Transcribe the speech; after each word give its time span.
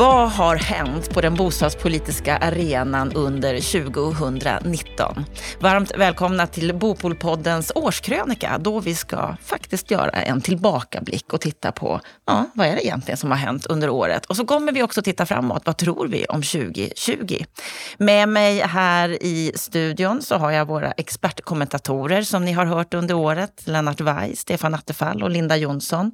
Vad 0.00 0.30
har 0.30 0.56
hänt 0.56 1.14
på 1.14 1.20
den 1.20 1.34
bostadspolitiska 1.34 2.36
arenan 2.36 3.12
under 3.12 3.82
2019? 3.84 5.24
Varmt 5.58 5.92
välkomna 5.96 6.46
till 6.46 6.74
Bopolpoddens 6.74 7.72
årskrönika 7.74 8.58
då 8.58 8.80
vi 8.80 8.94
ska 8.94 9.36
faktiskt 9.42 9.90
göra 9.90 10.10
en 10.10 10.40
tillbakablick 10.40 11.32
och 11.32 11.40
titta 11.40 11.72
på 11.72 12.00
ja, 12.26 12.46
vad 12.54 12.66
är 12.66 12.76
det 12.76 12.86
egentligen 12.86 13.16
som 13.16 13.30
har 13.30 13.38
hänt 13.38 13.66
under 13.66 13.90
året. 13.90 14.26
Och 14.26 14.36
så 14.36 14.46
kommer 14.46 14.72
vi 14.72 14.82
också 14.82 15.02
titta 15.02 15.26
framåt. 15.26 15.62
Vad 15.64 15.76
tror 15.76 16.08
vi 16.08 16.24
om 16.24 16.42
2020? 16.42 17.44
Med 17.98 18.28
mig 18.28 18.60
här 18.60 19.22
i 19.22 19.52
studion 19.54 20.22
så 20.22 20.36
har 20.36 20.50
jag 20.50 20.66
våra 20.66 20.92
expertkommentatorer 20.92 22.22
som 22.22 22.44
ni 22.44 22.52
har 22.52 22.66
hört 22.66 22.94
under 22.94 23.14
året. 23.14 23.62
Lennart 23.64 24.00
Weiss, 24.00 24.40
Stefan 24.40 24.74
Attefall 24.74 25.22
och 25.22 25.30
Linda 25.30 25.56
Jonsson 25.56 26.12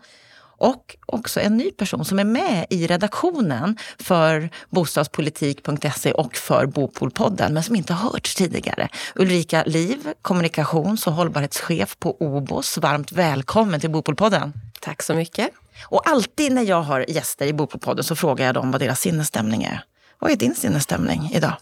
och 0.59 0.96
också 1.06 1.41
en 1.41 1.56
ny 1.56 1.70
person 1.70 2.05
som 2.05 2.19
är 2.19 2.24
med 2.24 2.66
i 2.70 2.87
redaktionen 2.87 3.77
för 3.98 4.51
bostadspolitik.se 4.70 6.12
och 6.12 6.37
för 6.37 6.66
Bopolpodden, 6.66 7.55
men 7.55 7.62
som 7.62 7.77
inte 7.77 7.92
har 7.92 8.10
hörts 8.10 8.34
tidigare. 8.34 8.88
Ulrika 9.15 9.65
Liv, 9.65 10.12
kommunikations 10.23 11.06
och 11.06 11.12
hållbarhetschef 11.12 11.96
på 11.98 12.16
OBOS. 12.20 12.79
Varmt 12.79 13.12
välkommen 13.12 13.80
till 13.80 13.91
Bopolpodden. 13.91 14.52
Tack 14.80 15.02
så 15.02 15.15
mycket. 15.15 15.51
Och 15.84 16.09
alltid 16.09 16.52
när 16.52 16.62
jag 16.62 16.82
har 16.82 17.10
gäster 17.10 17.46
i 17.46 17.52
Bopolpodden 17.52 18.04
så 18.04 18.16
frågar 18.16 18.46
jag 18.46 18.54
dem 18.54 18.70
vad 18.70 18.80
deras 18.80 19.01
sinnesstämning 19.01 19.62
är. 19.62 19.84
Vad 20.18 20.30
är 20.30 20.37
din 20.37 20.54
sinnesstämning 20.54 21.30
idag? 21.34 21.57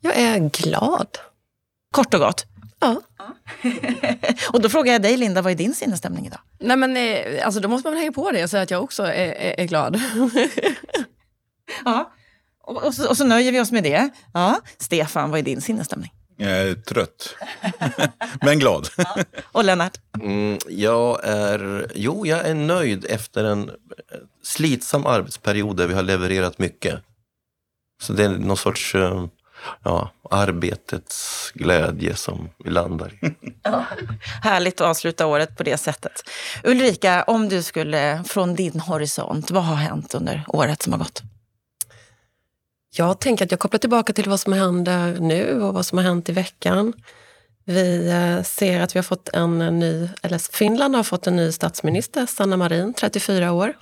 Jag 0.00 0.16
är 0.16 0.38
glad. 0.38 1.08
Kort 1.94 2.14
och 2.14 2.20
gott? 2.20 2.44
Ja. 2.80 3.00
och 4.52 4.60
då 4.60 4.68
frågar 4.68 4.92
jag 4.92 5.02
dig 5.02 5.16
Linda, 5.16 5.42
vad 5.42 5.52
är 5.52 5.56
din 5.56 5.74
sinnesstämning 5.74 6.26
idag? 6.26 6.40
Nej 6.58 6.76
men 6.76 6.96
eh, 6.96 7.46
alltså 7.46 7.60
då 7.60 7.68
måste 7.68 7.88
man 7.88 7.98
hänga 7.98 8.12
på 8.12 8.30
det 8.30 8.44
och 8.44 8.50
säga 8.50 8.62
att 8.62 8.70
jag 8.70 8.82
också 8.82 9.02
är, 9.02 9.32
är, 9.32 9.60
är 9.60 9.64
glad. 9.64 10.00
ja, 11.84 12.12
och, 12.62 12.84
och, 12.84 12.94
så, 12.94 13.08
och, 13.08 13.16
så, 13.16 13.24
nöjer 13.24 13.52
vi 13.52 13.60
oss 13.60 13.72
med 13.72 13.82
det. 13.82 14.10
Ja. 14.34 14.60
Stefan, 14.78 15.30
vad 15.30 15.38
är 15.38 15.42
din 15.42 15.60
sinnesstämning? 15.60 16.12
Jag 16.36 16.50
är 16.50 16.74
trött, 16.74 17.36
men 18.40 18.58
glad. 18.58 18.88
Ja. 18.96 19.16
Och 19.52 19.64
Lennart? 19.64 19.98
Mm, 20.20 20.58
jag 20.68 21.24
är, 21.24 21.90
jo, 21.94 22.26
jag 22.26 22.48
är 22.48 22.54
nöjd 22.54 23.04
efter 23.04 23.44
en 23.44 23.70
slitsam 24.42 25.06
arbetsperiod 25.06 25.76
där 25.76 25.86
vi 25.86 25.94
har 25.94 26.02
levererat 26.02 26.58
mycket. 26.58 27.00
Så 28.02 28.12
det 28.12 28.24
är 28.24 28.28
någon 28.28 28.56
sorts 28.56 28.94
uh, 28.94 29.26
ja, 29.82 30.10
arbetets 30.30 31.50
glädje 31.54 32.14
som 32.14 32.48
vi 32.64 32.70
landar 32.70 33.12
i. 33.22 33.34
Ja, 33.62 33.84
härligt 34.42 34.80
att 34.80 34.86
avsluta 34.86 35.26
året 35.26 35.56
på 35.56 35.62
det 35.62 35.76
sättet. 35.76 36.12
Ulrika, 36.64 37.22
om 37.22 37.48
du 37.48 37.62
skulle 37.62 38.24
från 38.26 38.54
din 38.54 38.80
horisont, 38.80 39.50
vad 39.50 39.64
har 39.64 39.76
hänt 39.76 40.14
under 40.14 40.44
året 40.48 40.82
som 40.82 40.92
har 40.92 40.98
gått? 40.98 41.22
Jag 42.96 43.20
tänker 43.20 43.44
att 43.44 43.50
jag 43.50 43.60
kopplar 43.60 43.78
tillbaka 43.78 44.12
till 44.12 44.28
vad 44.28 44.40
som 44.40 44.52
händer 44.52 45.20
nu 45.20 45.62
och 45.62 45.74
vad 45.74 45.86
som 45.86 45.98
har 45.98 46.04
hänt 46.04 46.28
i 46.28 46.32
veckan. 46.32 46.92
Vi 47.64 48.08
eh, 48.08 48.42
ser 48.42 48.80
att 48.80 48.94
vi 48.94 48.98
har 48.98 49.04
fått 49.04 49.28
en 49.28 49.78
ny, 49.78 50.08
eller 50.22 50.52
Finland 50.52 50.96
har 50.96 51.02
fått 51.02 51.26
en 51.26 51.36
ny 51.36 51.52
statsminister, 51.52 52.26
Sanna 52.26 52.56
Marin, 52.56 52.94
34 52.94 53.52
år. 53.52 53.72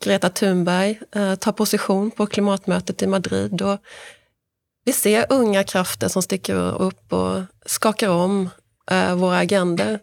Greta 0.00 0.28
Thunberg 0.28 1.00
eh, 1.14 1.34
tar 1.34 1.52
position 1.52 2.10
på 2.10 2.26
klimatmötet 2.26 3.02
i 3.02 3.06
Madrid 3.06 3.62
och 3.62 3.78
vi 4.84 4.92
ser 4.92 5.26
unga 5.28 5.64
krafter 5.64 6.08
som 6.08 6.22
sticker 6.22 6.82
upp 6.82 7.12
och 7.12 7.40
skakar 7.66 8.08
om 8.08 8.50
eh, 8.90 9.14
våra 9.14 9.38
agender. 9.38 9.98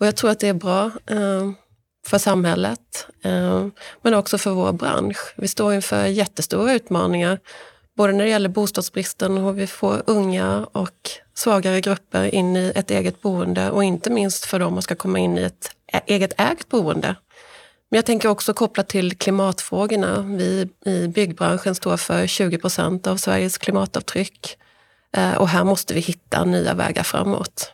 Och 0.00 0.06
jag 0.06 0.16
tror 0.16 0.30
att 0.30 0.40
det 0.40 0.48
är 0.48 0.54
bra 0.54 0.84
eh, 1.06 1.50
för 2.06 2.18
samhället, 2.18 3.06
eh, 3.22 3.66
men 4.02 4.14
också 4.14 4.38
för 4.38 4.50
vår 4.50 4.72
bransch. 4.72 5.34
Vi 5.36 5.48
står 5.48 5.74
inför 5.74 6.06
jättestora 6.06 6.72
utmaningar, 6.72 7.38
både 7.96 8.12
när 8.12 8.24
det 8.24 8.30
gäller 8.30 8.48
bostadsbristen 8.48 9.38
och 9.38 9.44
hur 9.44 9.52
vi 9.52 9.66
får 9.66 10.02
unga 10.06 10.66
och 10.72 11.10
svagare 11.34 11.80
grupper 11.80 12.34
in 12.34 12.56
i 12.56 12.72
ett 12.74 12.90
eget 12.90 13.22
boende 13.22 13.70
och 13.70 13.84
inte 13.84 14.10
minst 14.10 14.44
för 14.44 14.58
dem 14.58 14.72
som 14.72 14.82
ska 14.82 14.94
komma 14.94 15.18
in 15.18 15.38
i 15.38 15.42
ett 15.42 15.70
eget 16.06 16.40
ägt 16.40 16.68
boende. 16.68 17.16
Men 17.92 17.96
jag 17.96 18.06
tänker 18.06 18.28
också 18.28 18.54
kopplat 18.54 18.88
till 18.88 19.16
klimatfrågorna. 19.18 20.22
Vi 20.22 20.68
i 20.84 21.08
byggbranschen 21.08 21.74
står 21.74 21.96
för 21.96 22.26
20 22.26 22.58
procent 22.58 23.06
av 23.06 23.16
Sveriges 23.16 23.58
klimatavtryck. 23.58 24.56
Eh, 25.16 25.34
och 25.34 25.48
här 25.48 25.64
måste 25.64 25.94
vi 25.94 26.00
hitta 26.00 26.44
nya 26.44 26.74
vägar 26.74 27.02
framåt. 27.02 27.72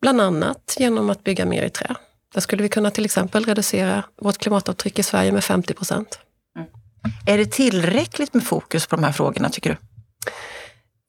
Bland 0.00 0.20
annat 0.20 0.76
genom 0.78 1.10
att 1.10 1.24
bygga 1.24 1.46
mer 1.46 1.62
i 1.62 1.70
trä. 1.70 1.94
Där 2.34 2.40
skulle 2.40 2.62
vi 2.62 2.68
kunna 2.68 2.90
till 2.90 3.04
exempel 3.04 3.44
reducera 3.44 4.04
vårt 4.22 4.38
klimatavtryck 4.38 4.98
i 4.98 5.02
Sverige 5.02 5.32
med 5.32 5.44
50 5.44 5.74
procent. 5.74 6.18
Mm. 6.56 6.68
Är 7.26 7.38
det 7.38 7.52
tillräckligt 7.52 8.34
med 8.34 8.44
fokus 8.44 8.86
på 8.86 8.96
de 8.96 9.04
här 9.04 9.12
frågorna 9.12 9.48
tycker 9.48 9.70
du? 9.70 9.76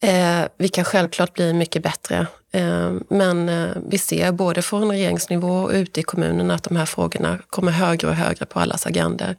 Eh, 0.03 0.45
vi 0.57 0.69
kan 0.69 0.85
självklart 0.85 1.33
bli 1.33 1.53
mycket 1.53 1.83
bättre. 1.83 2.27
Eh, 2.51 2.93
men 3.09 3.49
eh, 3.49 3.69
vi 3.87 3.97
ser 3.97 4.31
både 4.31 4.61
från 4.61 4.91
regeringsnivå 4.91 5.57
och 5.57 5.71
ute 5.71 5.99
i 5.99 6.03
kommunerna 6.03 6.53
att 6.53 6.63
de 6.63 6.75
här 6.75 6.85
frågorna 6.85 7.39
kommer 7.49 7.71
högre 7.71 8.07
och 8.07 8.15
högre 8.15 8.45
på 8.45 8.59
allas 8.59 8.85
agender. 8.85 9.35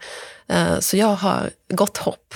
Eh, 0.48 0.78
så 0.78 0.96
jag 0.96 1.14
har 1.14 1.50
gott 1.68 1.96
hopp. 1.96 2.34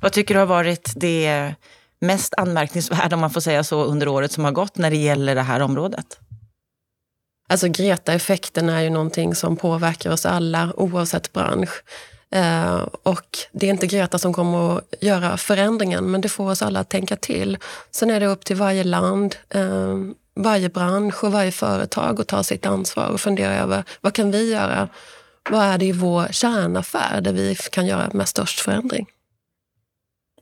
Vad 0.00 0.12
tycker 0.12 0.34
du 0.34 0.40
har 0.40 0.46
varit 0.46 0.92
det 0.96 1.54
mest 2.00 2.34
anmärkningsvärda, 2.34 3.16
om 3.16 3.20
man 3.20 3.30
får 3.30 3.40
säga 3.40 3.64
så, 3.64 3.84
under 3.84 4.08
året 4.08 4.32
som 4.32 4.44
har 4.44 4.52
gått 4.52 4.78
när 4.78 4.90
det 4.90 4.96
gäller 4.96 5.34
det 5.34 5.42
här 5.42 5.60
området? 5.60 6.18
Alltså 7.48 7.68
Greta-effekten 7.68 8.68
är 8.68 8.80
ju 8.80 8.90
någonting 8.90 9.34
som 9.34 9.56
påverkar 9.56 10.10
oss 10.10 10.26
alla 10.26 10.72
oavsett 10.76 11.32
bransch. 11.32 11.82
Eh, 12.34 12.86
och 13.02 13.38
det 13.52 13.66
är 13.66 13.70
inte 13.70 13.86
Greta 13.86 14.18
som 14.18 14.32
kommer 14.32 14.76
att 14.76 14.84
göra 15.00 15.36
förändringen, 15.36 16.10
men 16.10 16.20
det 16.20 16.28
får 16.28 16.50
oss 16.50 16.62
alla 16.62 16.80
att 16.80 16.88
tänka 16.88 17.16
till. 17.16 17.58
Sen 17.90 18.10
är 18.10 18.20
det 18.20 18.26
upp 18.26 18.44
till 18.44 18.56
varje 18.56 18.84
land, 18.84 19.36
eh, 19.48 19.98
varje 20.36 20.68
bransch 20.68 21.24
och 21.24 21.32
varje 21.32 21.52
företag 21.52 22.20
att 22.20 22.28
ta 22.28 22.42
sitt 22.42 22.66
ansvar 22.66 23.08
och 23.08 23.20
fundera 23.20 23.54
över 23.54 23.84
vad 24.00 24.14
kan 24.14 24.30
vi 24.30 24.52
göra? 24.52 24.88
Vad 25.50 25.62
är 25.62 25.78
det 25.78 25.86
i 25.86 25.92
vår 25.92 26.26
kärnaffär 26.30 27.20
där 27.20 27.32
vi 27.32 27.54
kan 27.54 27.86
göra 27.86 28.10
med 28.12 28.28
störst 28.28 28.60
förändring? 28.60 29.06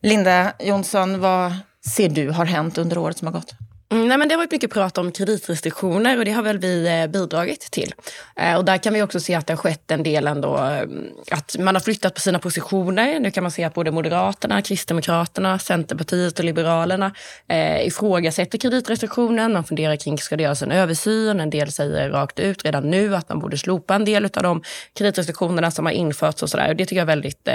Linda 0.02 0.52
Jonsson, 0.60 1.20
vad 1.20 1.52
ser 1.94 2.08
du 2.08 2.30
har 2.30 2.44
hänt 2.44 2.78
under 2.78 2.98
året 2.98 3.18
som 3.18 3.26
har 3.26 3.32
gått? 3.32 3.54
Mm, 3.92 4.08
nej, 4.08 4.18
men 4.18 4.28
det 4.28 4.34
har 4.34 4.38
varit 4.38 4.50
mycket 4.50 4.70
prat 4.70 4.98
om 4.98 5.12
kreditrestriktioner 5.12 6.18
och 6.18 6.24
det 6.24 6.30
har 6.30 6.42
väl 6.42 6.58
vi 6.58 7.00
eh, 7.00 7.06
bidragit 7.06 7.60
till. 7.60 7.94
Eh, 8.36 8.56
och 8.56 8.64
där 8.64 8.78
kan 8.78 8.94
vi 8.94 9.02
också 9.02 9.20
se 9.20 9.34
att 9.34 9.46
det 9.46 9.52
har 9.52 9.58
skett 9.58 9.90
en 9.90 10.02
del 10.02 10.26
ändå, 10.26 10.56
eh, 10.56 10.86
att 11.30 11.56
man 11.58 11.74
har 11.74 11.80
flyttat 11.80 12.14
på 12.14 12.20
sina 12.20 12.38
positioner. 12.38 13.20
Nu 13.20 13.30
kan 13.30 13.44
man 13.44 13.50
se 13.50 13.64
att 13.64 13.74
både 13.74 13.90
Moderaterna, 13.90 14.62
Kristdemokraterna, 14.62 15.58
Centerpartiet 15.58 16.38
och 16.38 16.44
Liberalerna 16.44 17.14
eh, 17.48 17.86
ifrågasätter 17.86 18.58
kreditrestriktionen. 18.58 19.52
Man 19.52 19.64
funderar 19.64 19.96
kring, 19.96 20.18
ska 20.18 20.36
det 20.36 20.42
göras 20.42 20.62
en 20.62 20.72
översyn? 20.72 21.40
En 21.40 21.50
del 21.50 21.72
säger 21.72 22.10
rakt 22.10 22.38
ut 22.38 22.64
redan 22.64 22.90
nu 22.90 23.16
att 23.16 23.28
man 23.28 23.38
borde 23.38 23.58
slopa 23.58 23.94
en 23.94 24.04
del 24.04 24.24
av 24.24 24.42
de 24.42 24.62
kreditrestriktionerna 24.98 25.70
som 25.70 25.86
har 25.86 25.92
införts 25.92 26.42
och 26.42 26.50
sådär. 26.50 26.68
Och 26.68 26.76
det 26.76 26.84
tycker 26.84 26.96
jag 26.96 27.02
är 27.02 27.16
väldigt 27.16 27.48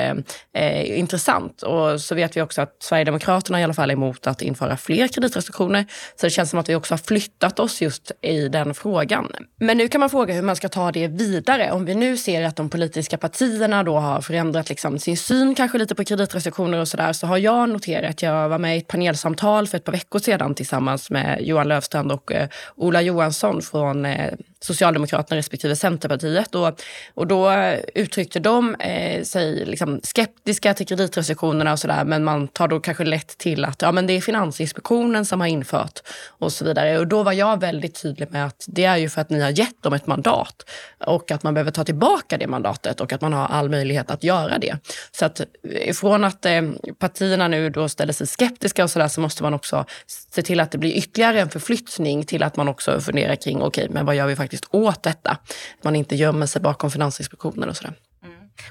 eh, 0.54 1.00
intressant. 1.00 1.62
Och 1.62 2.02
så 2.02 2.16
vet 2.16 2.38
vi 2.38 2.42
också 2.42 2.62
att 2.62 2.76
Sverigedemokraterna 2.80 3.62
i 3.62 3.64
alla 3.64 3.74
fall 3.74 3.90
är 3.90 3.94
emot 3.94 4.28
att 4.28 4.42
införa 4.42 4.78
fler 4.78 5.08
kreditrestriktioner. 5.08 5.86
Så 6.16 6.27
det 6.28 6.32
känns 6.32 6.50
som 6.50 6.60
att 6.60 6.70
vi 6.70 6.76
också 6.76 6.94
har 6.94 6.98
flyttat 6.98 7.60
oss 7.60 7.82
just 7.82 8.12
i 8.22 8.48
den 8.50 8.74
frågan. 8.74 9.32
Men 9.60 9.78
nu 9.78 9.88
kan 9.88 10.00
man 10.00 10.10
fråga 10.10 10.34
hur 10.34 10.42
man 10.42 10.56
ska 10.56 10.70
ta 10.70 10.92
det 10.92 11.08
vidare. 11.08 11.72
Om 11.72 11.86
vi 11.86 11.96
nu 11.96 12.18
ser 12.18 12.44
att 12.44 12.56
de 12.56 12.70
politiska 12.70 13.18
partierna 13.18 13.84
då 13.84 13.98
har 13.98 14.22
förändrat 14.22 14.70
liksom 14.70 15.00
sin 15.00 15.18
syn 15.18 15.56
kanske 15.56 15.78
lite 15.78 15.96
på 15.96 16.04
kreditrestriktioner 16.04 16.80
och 16.80 16.88
sådär, 16.88 17.14
så 17.14 17.28
har 17.28 17.38
jag 17.38 17.70
noterat, 17.70 18.22
jag 18.22 18.50
var 18.50 18.58
med 18.58 18.76
i 18.76 18.80
ett 18.80 18.88
panelsamtal 18.88 19.68
för 19.68 19.78
ett 19.78 19.84
par 19.84 19.92
veckor 19.92 20.20
sedan 20.20 20.56
tillsammans 20.56 21.10
med 21.10 21.42
Johan 21.42 21.68
Löfstrand 21.68 22.12
och 22.12 22.32
eh, 22.32 22.50
Ola 22.76 23.02
Johansson 23.02 23.62
från 23.62 24.06
eh, 24.06 24.34
Socialdemokraterna 24.60 25.38
respektive 25.38 25.76
Centerpartiet. 25.76 26.56
Och, 26.56 26.82
och 27.14 27.28
då 27.28 27.52
uttryckte 27.96 28.40
de 28.40 28.76
eh, 28.76 29.24
sig 29.24 29.66
liksom 29.66 30.00
skeptiska 30.04 30.74
till 30.74 30.88
kreditrestriktionerna 30.88 31.72
och 31.72 31.80
sådär, 31.80 32.06
men 32.06 32.24
man 32.24 32.48
tar 32.48 32.68
då 32.68 32.80
kanske 32.80 33.04
lätt 33.04 33.38
till 33.38 33.66
att 33.66 33.82
ja, 33.82 33.92
men 33.92 34.08
det 34.08 34.14
är 34.14 34.22
Finansinspektionen 34.22 35.26
som 35.26 35.40
har 35.40 35.48
infört 35.48 36.00
och 36.28 36.54
så 36.54 36.66
vidare. 36.66 37.00
Och 37.00 37.08
då 37.08 37.24
var 37.24 37.34
jag 37.34 37.60
väldigt 37.60 38.02
tydlig 38.02 38.32
med 38.32 38.46
att 38.46 38.66
det 38.68 38.86
är 38.86 38.98
ju 38.98 39.10
för 39.10 39.22
att 39.22 39.30
ni 39.30 39.42
har 39.42 39.50
gett 39.50 39.84
dem 39.84 39.94
ett 39.94 40.08
mandat 40.08 40.70
och 41.06 41.32
att 41.32 41.44
man 41.44 41.54
behöver 41.54 41.72
ta 41.72 41.84
tillbaka 41.84 42.38
det 42.38 42.48
mandatet 42.48 43.02
och 43.02 43.14
att 43.14 43.22
man 43.22 43.34
har 43.34 43.46
all 43.46 43.70
möjlighet 43.70 44.12
att 44.12 44.24
göra 44.24 44.58
det. 44.58 44.78
Så 45.12 45.26
att 45.26 45.40
eh, 45.40 45.94
från 45.94 46.24
att 46.24 46.46
eh, 46.46 46.62
partierna 47.00 47.48
nu 47.48 47.70
då 47.70 47.90
ställer 47.90 48.14
sig 48.14 48.28
skeptiska 48.28 48.84
och 48.84 48.92
sådär 48.92 49.08
så 49.08 49.22
måste 49.22 49.44
man 49.44 49.54
också 49.54 49.86
se 50.08 50.42
till 50.42 50.60
att 50.60 50.72
det 50.72 50.78
blir 50.78 50.92
ytterligare 50.92 51.42
en 51.42 51.50
förflyttning 51.50 52.24
till 52.26 52.44
att 52.44 52.56
man 52.56 52.68
också 52.68 53.00
funderar 53.00 53.36
kring 53.36 53.62
okej, 53.62 53.84
okay, 53.84 53.94
men 53.94 54.06
vad 54.06 54.16
gör 54.16 54.28
vi 54.28 54.36
faktiskt 54.36 54.47
åt 54.72 55.04
detta? 55.04 55.32
Att 55.32 55.84
man 55.84 55.96
inte 55.96 56.16
gömmer 56.16 56.46
sig 56.46 56.62
bakom 56.62 56.92
Finansinspektionen 56.92 57.70
och 57.70 57.78
sådär. 57.78 57.94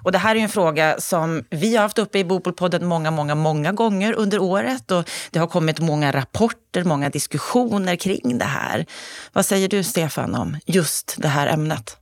Och 0.03 0.13
det 0.13 0.19
här 0.19 0.37
är 0.37 0.41
en 0.41 0.49
fråga 0.49 1.01
som 1.01 1.45
vi 1.51 1.77
har 1.77 1.83
haft 1.83 1.99
uppe 1.99 2.19
i 2.19 2.25
Bopolpodden 2.25 2.87
många, 2.87 3.11
många, 3.11 3.35
många 3.35 3.73
gånger 3.73 4.13
under 4.13 4.39
året. 4.39 4.91
Och 4.91 5.11
det 5.31 5.39
har 5.39 5.47
kommit 5.47 5.81
många 5.81 6.13
rapporter, 6.13 6.85
många 6.85 7.11
diskussioner 7.11 7.97
kring 7.97 8.39
det 8.39 8.45
här. 8.45 8.87
Vad 9.33 9.47
säger 9.47 9.69
du, 9.69 9.83
Stefan, 9.83 10.35
om 10.35 10.59
just 10.67 11.15
det 11.19 11.29
här 11.29 11.47
ämnet? 11.47 11.97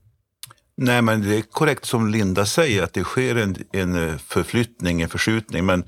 Nej, 0.77 1.03
men 1.03 1.23
det 1.23 1.37
är 1.37 1.43
korrekt 1.43 1.85
som 1.85 2.09
Linda 2.09 2.47
säger 2.47 2.82
att 2.82 2.93
det 2.93 3.05
sker 3.05 3.37
en, 3.37 3.56
en 3.73 4.19
förflyttning, 4.19 5.03
en 5.03 5.09
förskjutning. 5.09 5.67
Men 5.67 5.85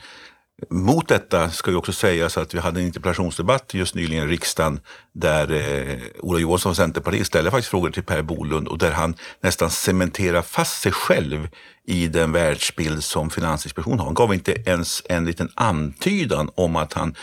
mot 0.70 1.08
detta 1.08 1.50
ska 1.50 1.70
ju 1.70 1.76
också 1.76 1.92
sägas 1.92 2.38
att 2.38 2.54
vi 2.54 2.58
hade 2.58 2.80
en 2.80 2.86
interpellationsdebatt 2.86 3.74
just 3.74 3.94
nyligen 3.94 4.24
i 4.24 4.32
riksdagen 4.32 4.80
där 5.12 5.52
eh, 5.52 5.98
Ola 6.20 6.38
Johansson 6.38 6.70
från 6.70 6.76
Centerpartiet 6.76 7.26
ställde 7.26 7.50
faktiskt 7.50 7.70
frågor 7.70 7.90
till 7.90 8.02
Per 8.02 8.22
Bolund 8.22 8.68
och 8.68 8.78
där 8.78 8.92
han 8.92 9.14
nästan 9.40 9.70
cementerar 9.70 10.42
fast 10.42 10.82
sig 10.82 10.92
själv 10.92 11.48
i 11.86 12.08
den 12.08 12.32
världsbild 12.32 13.04
som 13.04 13.30
Finansinspektionen 13.30 13.98
har. 13.98 14.06
Han 14.06 14.14
gav 14.14 14.34
inte 14.34 14.52
ens 14.66 15.02
en 15.08 15.24
liten 15.24 15.48
antydan 15.54 16.50
om 16.54 16.76
att 16.76 16.92
han 16.92 17.14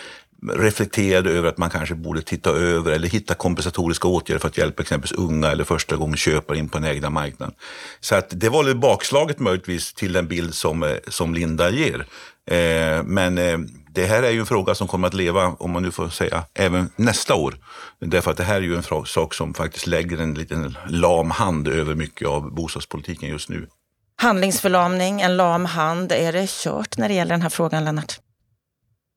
reflekterade 0.49 1.29
över 1.29 1.49
att 1.49 1.57
man 1.57 1.69
kanske 1.69 1.95
borde 1.95 2.21
titta 2.21 2.49
över 2.49 2.91
eller 2.91 3.07
hitta 3.07 3.33
kompensatoriska 3.33 4.07
åtgärder 4.07 4.39
för 4.39 4.47
att 4.47 4.57
hjälpa 4.57 4.81
exempelvis 4.81 5.19
unga 5.19 5.51
eller 5.51 5.63
första 5.63 5.95
gången 5.95 6.17
köpare 6.17 6.57
in 6.57 6.69
på 6.69 6.79
den 6.79 6.89
egna 6.89 7.09
marknaden. 7.09 7.55
Så 7.99 8.15
att 8.15 8.27
det 8.29 8.49
var 8.49 8.63
väl 8.63 8.77
bakslaget 8.77 9.39
möjligtvis 9.39 9.93
till 9.93 10.13
den 10.13 10.27
bild 10.27 10.53
som, 10.53 10.83
eh, 10.83 10.89
som 11.07 11.33
Linda 11.33 11.69
ger. 11.69 12.05
Eh, 12.51 13.03
men 13.03 13.37
eh, 13.37 13.57
det 13.91 14.05
här 14.05 14.23
är 14.23 14.31
ju 14.31 14.39
en 14.39 14.45
fråga 14.45 14.75
som 14.75 14.87
kommer 14.87 15.07
att 15.07 15.13
leva, 15.13 15.47
om 15.59 15.71
man 15.71 15.83
nu 15.83 15.91
får 15.91 16.09
säga, 16.09 16.43
även 16.53 16.89
nästa 16.95 17.35
år. 17.35 17.55
Därför 17.99 18.31
att 18.31 18.37
det 18.37 18.43
här 18.43 18.55
är 18.55 18.61
ju 18.61 18.75
en 18.75 19.05
sak 19.05 19.33
som 19.33 19.53
faktiskt 19.53 19.87
lägger 19.87 20.21
en 20.21 20.33
liten 20.33 20.77
lam 20.87 21.31
hand 21.31 21.67
över 21.67 21.95
mycket 21.95 22.27
av 22.27 22.53
bostadspolitiken 22.53 23.29
just 23.29 23.49
nu. 23.49 23.67
Handlingsförlamning, 24.15 25.21
en 25.21 25.37
lam 25.37 25.65
hand. 25.65 26.11
Är 26.11 26.33
det 26.33 26.49
kört 26.49 26.97
när 26.97 27.07
det 27.07 27.13
gäller 27.13 27.33
den 27.33 27.41
här 27.41 27.49
frågan, 27.49 27.85
Lennart? 27.85 28.19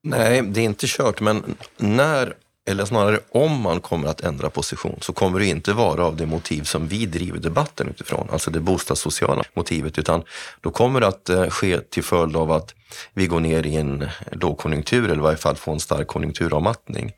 Nej, 0.08 0.42
det 0.42 0.60
är 0.60 0.64
inte 0.64 0.86
kört, 0.88 1.20
men 1.20 1.56
när 1.76 2.34
eller 2.68 2.84
snarare 2.84 3.20
om 3.28 3.60
man 3.60 3.80
kommer 3.80 4.08
att 4.08 4.20
ändra 4.20 4.50
position 4.50 4.98
så 5.00 5.12
kommer 5.12 5.38
det 5.38 5.46
inte 5.46 5.72
vara 5.72 6.04
av 6.04 6.16
det 6.16 6.26
motiv 6.26 6.62
som 6.62 6.88
vi 6.88 7.06
driver 7.06 7.38
debatten 7.38 7.88
utifrån, 7.88 8.28
alltså 8.32 8.50
det 8.50 8.60
bostadssociala 8.60 9.42
motivet, 9.54 9.98
utan 9.98 10.22
då 10.60 10.70
kommer 10.70 11.00
det 11.00 11.06
att 11.06 11.28
eh, 11.28 11.48
ske 11.48 11.80
till 11.80 12.02
följd 12.02 12.36
av 12.36 12.52
att 12.52 12.74
vi 13.14 13.26
går 13.26 13.40
ner 13.40 13.66
i 13.66 13.76
en 13.76 14.08
lågkonjunktur 14.32 15.04
eller 15.04 15.16
i 15.16 15.20
varje 15.20 15.36
fall 15.36 15.56
får 15.56 15.72
en 15.72 15.80
stark 15.80 16.06
konjunkturavmattning. 16.06 17.12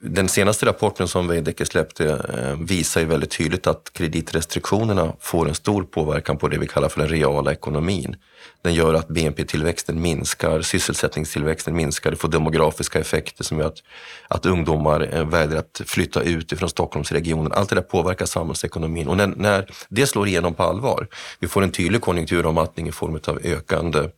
Den 0.00 0.28
senaste 0.28 0.66
rapporten 0.66 1.08
som 1.08 1.28
Veidekke 1.28 1.66
släppte 1.66 2.08
eh, 2.08 2.66
visar 2.66 3.00
ju 3.00 3.06
väldigt 3.06 3.30
tydligt 3.30 3.66
att 3.66 3.90
kreditrestriktionerna 3.92 5.12
får 5.20 5.48
en 5.48 5.54
stor 5.54 5.82
påverkan 5.82 6.38
på 6.38 6.48
det 6.48 6.58
vi 6.58 6.66
kallar 6.66 6.88
för 6.88 7.00
den 7.00 7.08
reala 7.08 7.52
ekonomin. 7.52 8.16
Den 8.62 8.74
gör 8.74 8.94
att 8.94 9.08
BNP-tillväxten 9.08 10.00
minskar, 10.00 10.62
sysselsättningstillväxten 10.62 11.76
minskar, 11.76 12.10
det 12.10 12.16
får 12.16 12.28
demografiska 12.28 12.98
effekter 12.98 13.44
som 13.44 13.58
gör 13.58 13.66
att, 13.66 13.82
att 14.28 14.46
ungdomar 14.46 15.14
eh, 15.14 15.28
väljer 15.28 15.58
att 15.58 15.80
flytta 15.86 16.22
ut 16.22 16.52
ifrån 16.52 16.68
Stockholmsregionen. 16.68 17.52
Allt 17.52 17.68
det 17.68 17.74
där 17.74 17.82
påverkar 17.82 18.26
samhällsekonomin 18.26 19.08
och 19.08 19.16
när, 19.16 19.26
när 19.26 19.70
det 19.88 20.06
slår 20.06 20.28
igenom 20.28 20.54
på 20.54 20.62
allvar, 20.62 21.08
vi 21.40 21.48
får 21.48 21.62
en 21.62 21.72
tydlig 21.72 22.00
konjunkturavmattning 22.00 22.88
i 22.88 22.92
form 22.92 23.20
av 23.26 23.40
ökande 23.44 24.08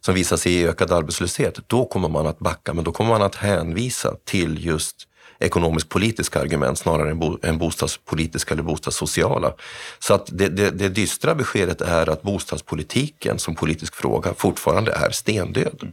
som 0.00 0.14
visar 0.14 0.36
sig 0.36 0.52
i 0.52 0.66
ökad 0.66 0.92
arbetslöshet, 0.92 1.58
då 1.66 1.84
kommer 1.84 2.08
man 2.08 2.26
att 2.26 2.38
backa, 2.38 2.74
men 2.74 2.84
då 2.84 2.92
kommer 2.92 3.10
man 3.10 3.22
att 3.22 3.34
hänvisa 3.34 4.16
till 4.24 4.66
just 4.66 5.08
ekonomisk-politiska 5.42 6.40
argument 6.40 6.78
snarare 6.78 7.10
än, 7.10 7.18
bo, 7.18 7.38
än 7.42 7.58
bostadspolitiska 7.58 8.54
eller 8.54 8.62
bostadssociala. 8.62 9.54
Så 9.98 10.14
att 10.14 10.26
det, 10.32 10.48
det, 10.48 10.70
det 10.70 10.88
dystra 10.88 11.34
beskedet 11.34 11.80
är 11.80 12.08
att 12.08 12.22
bostadspolitiken 12.22 13.38
som 13.38 13.54
politisk 13.54 13.94
fråga 13.94 14.34
fortfarande 14.34 14.92
är 14.92 15.10
stendöd. 15.10 15.92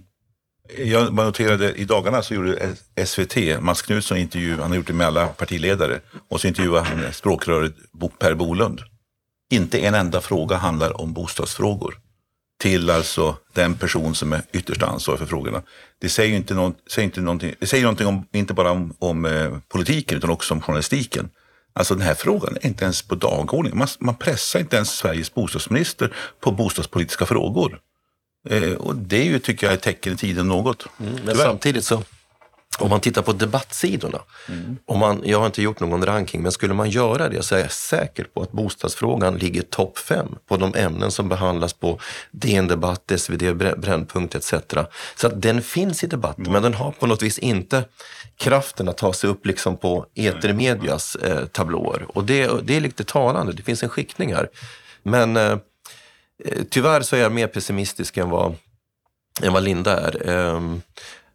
Jag 0.78 1.14
noterade 1.14 1.74
i 1.74 1.86
dagarna 1.86 2.22
så 2.22 2.34
gjorde 2.34 2.76
SVT, 3.06 3.62
Mats 3.62 3.82
Knutsson 3.82 4.18
intervju, 4.18 4.58
han 4.62 4.70
har 4.70 4.78
gjort 4.78 4.88
det 4.88 4.94
med 4.94 5.08
alla 5.08 5.28
partiledare, 5.28 6.00
och 6.28 6.42
så 6.42 6.48
intervjuade 6.48 6.88
han 6.88 7.14
språkröret 7.14 7.74
Per 8.20 8.34
Bolund. 8.34 8.82
Inte 9.52 9.80
en 9.80 9.94
enda 9.94 10.22
fråga 10.22 10.58
handlar 10.58 11.02
om 11.02 11.14
bostadsfrågor 11.14 11.98
till 12.60 12.90
alltså 12.90 13.38
den 13.54 13.76
person 13.76 14.16
som 14.16 14.34
är 14.34 14.42
ytterst 14.52 14.84
ansvarig 14.84 15.20
för 15.20 15.26
frågorna. 15.26 15.62
Det 16.02 16.10
säger 16.10 16.36
inte, 16.36 16.54
någon, 16.54 16.74
säger 16.92 17.06
inte 17.06 17.22
någonting, 17.22 17.56
det 17.60 17.68
säger 17.68 17.84
någonting 17.84 18.08
om, 18.08 18.28
inte 18.32 18.54
bara 18.54 18.72
om, 18.72 18.96
om 19.00 19.26
eh, 19.26 19.58
politiken 19.68 20.18
utan 20.18 20.30
också 20.30 20.54
om 20.54 20.62
journalistiken. 20.62 21.30
Alltså 21.74 21.96
den 21.96 22.04
här 22.04 22.14
frågan 22.14 22.58
är 22.62 22.66
inte 22.66 22.84
ens 22.84 23.02
på 23.02 23.16
dagordningen. 23.16 23.78
Man, 23.78 23.88
man 24.00 24.16
pressar 24.16 24.60
inte 24.60 24.76
ens 24.76 24.90
Sveriges 24.90 25.34
bostadsminister 25.34 26.14
på 26.40 26.52
bostadspolitiska 26.52 27.26
frågor. 27.26 27.80
Eh, 28.50 28.74
och 28.74 28.96
det 28.96 29.18
är 29.18 29.26
ju, 29.26 29.40
tycker 29.40 29.68
jag, 29.68 29.74
ett 29.74 29.82
tecken 29.82 30.14
i 30.14 30.18
tiden 30.18 30.48
något. 30.48 30.86
Mm, 31.00 31.14
men 31.26 31.36
samtidigt 31.36 31.86
så 31.86 32.04
om 32.78 32.90
man 32.90 33.00
tittar 33.00 33.22
på 33.22 33.34
debattsidorna, 33.34 34.22
mm. 34.48 34.78
om 34.86 35.00
man, 35.00 35.22
jag 35.26 35.40
har 35.40 35.46
inte 35.46 35.62
gjort 35.62 35.80
någon 35.80 36.06
ranking, 36.06 36.42
men 36.42 36.52
skulle 36.52 36.74
man 36.74 36.90
göra 36.90 37.30
det 37.30 37.44
så 37.44 37.56
är 37.56 37.60
jag 37.60 37.72
säker 37.72 38.24
på 38.24 38.42
att 38.42 38.52
bostadsfrågan 38.52 39.38
ligger 39.38 39.62
topp 39.62 39.98
fem 39.98 40.36
på 40.48 40.58
de 40.58 40.76
ämnen 40.76 41.12
som 41.12 41.30
behandlas 41.30 41.74
på 41.74 42.00
DN 42.32 42.68
Debatt, 42.68 43.12
SvD, 43.18 43.56
Brännpunkt 43.78 44.36
etc. 44.36 44.54
Så 45.16 45.28
att 45.28 45.42
den 45.42 45.62
finns 45.62 46.04
i 46.04 46.08
debatten, 46.08 46.46
mm. 46.46 46.54
men 46.54 46.64
den 46.64 46.74
har 46.74 46.92
på 46.92 47.08
något 47.08 47.22
vis 47.22 47.40
inte 47.40 47.84
kraften 48.38 48.90
att 48.90 48.98
ta 48.98 49.14
sig 49.14 49.30
upp 49.30 49.46
liksom 49.46 49.78
på 49.78 50.06
etermedias 50.16 51.16
eh, 51.16 51.46
tablåer. 51.46 52.06
Och 52.08 52.24
det, 52.24 52.52
det 52.64 52.78
är 52.78 52.82
lite 52.82 53.04
talande, 53.04 53.54
det 53.54 53.64
finns 53.64 53.84
en 53.84 53.90
skiktning 53.90 54.34
här. 54.34 54.50
Men 55.04 55.38
eh, 55.38 55.52
eh 56.46 56.64
tyvärr 56.70 57.02
så 57.02 57.16
är 57.16 57.20
jag 57.20 57.32
mer 57.32 57.48
pessimistisk 57.48 58.18
än 58.18 58.30
vad, 58.30 58.56
än 59.42 59.54
vad 59.54 59.64
Linda 59.64 60.00
är. 60.00 60.30
Eh, 60.30 60.62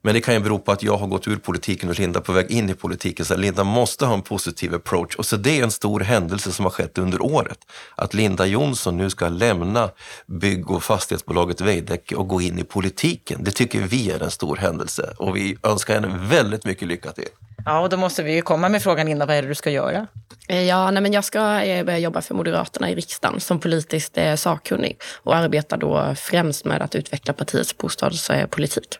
men 0.05 0.15
det 0.15 0.21
kan 0.21 0.35
ju 0.35 0.41
bero 0.41 0.59
på 0.59 0.73
att 0.73 0.83
jag 0.83 0.97
har 0.97 1.07
gått 1.07 1.29
ur 1.29 1.37
politiken 1.37 1.89
och 1.89 1.99
Linda 1.99 2.21
på 2.21 2.33
väg 2.33 2.51
in 2.51 2.71
i 2.71 2.75
politiken. 2.75 3.27
Så 3.27 3.37
Linda 3.37 3.65
måste 3.65 4.07
ha 4.07 4.15
en 4.15 4.23
positiv 4.23 4.75
approach. 4.75 5.15
Och 5.17 5.27
så 5.27 5.37
det 5.37 5.59
är 5.59 5.65
en 5.65 5.71
stor 5.71 6.01
händelse 6.01 6.53
som 6.53 6.65
har 6.65 6.71
skett 6.71 6.99
under 6.99 7.23
året. 7.23 7.59
Att 7.95 8.15
Linda 8.15 8.47
Jonsson 8.47 8.97
nu 8.97 9.11
ska 9.11 9.29
lämna 9.29 9.91
bygg 10.27 10.71
och 10.71 10.83
fastighetsbolaget 10.83 11.61
Veidekke 11.61 12.17
och 12.17 12.29
gå 12.29 12.41
in 12.41 12.59
i 12.59 12.65
politiken. 12.65 13.45
Det 13.45 13.51
tycker 13.51 13.81
vi 13.81 14.11
är 14.11 14.23
en 14.23 14.31
stor 14.31 14.57
händelse 14.57 15.15
och 15.19 15.37
vi 15.37 15.57
önskar 15.63 15.95
henne 15.95 16.29
väldigt 16.29 16.65
mycket 16.65 16.89
lycka 16.89 17.13
till. 17.13 17.29
Ja, 17.65 17.81
och 17.81 17.89
då 17.89 17.97
måste 17.97 18.23
vi 18.23 18.35
ju 18.35 18.43
komma 18.43 18.69
med 18.69 18.83
frågan 18.83 19.07
Linda, 19.07 19.27
vad 19.27 19.37
är 19.37 19.43
det 19.43 19.49
du 19.49 19.55
ska 19.55 19.71
göra? 19.71 20.07
Eh, 20.49 20.63
ja, 20.63 20.91
nej, 20.91 21.03
men 21.03 21.13
jag 21.13 21.25
ska 21.25 21.63
eh, 21.63 21.85
börja 21.85 21.99
jobba 21.99 22.21
för 22.21 22.35
Moderaterna 22.35 22.91
i 22.91 22.95
riksdagen 22.95 23.41
som 23.41 23.61
politiskt 23.61 24.19
eh, 24.19 24.35
sakkunnig 24.35 24.99
och 25.23 25.37
arbetar 25.37 25.77
då 25.77 26.15
främst 26.17 26.65
med 26.65 26.83
att 26.83 26.95
utveckla 26.95 27.33
partiets 27.33 27.79
bostadspolitik. 27.79 28.99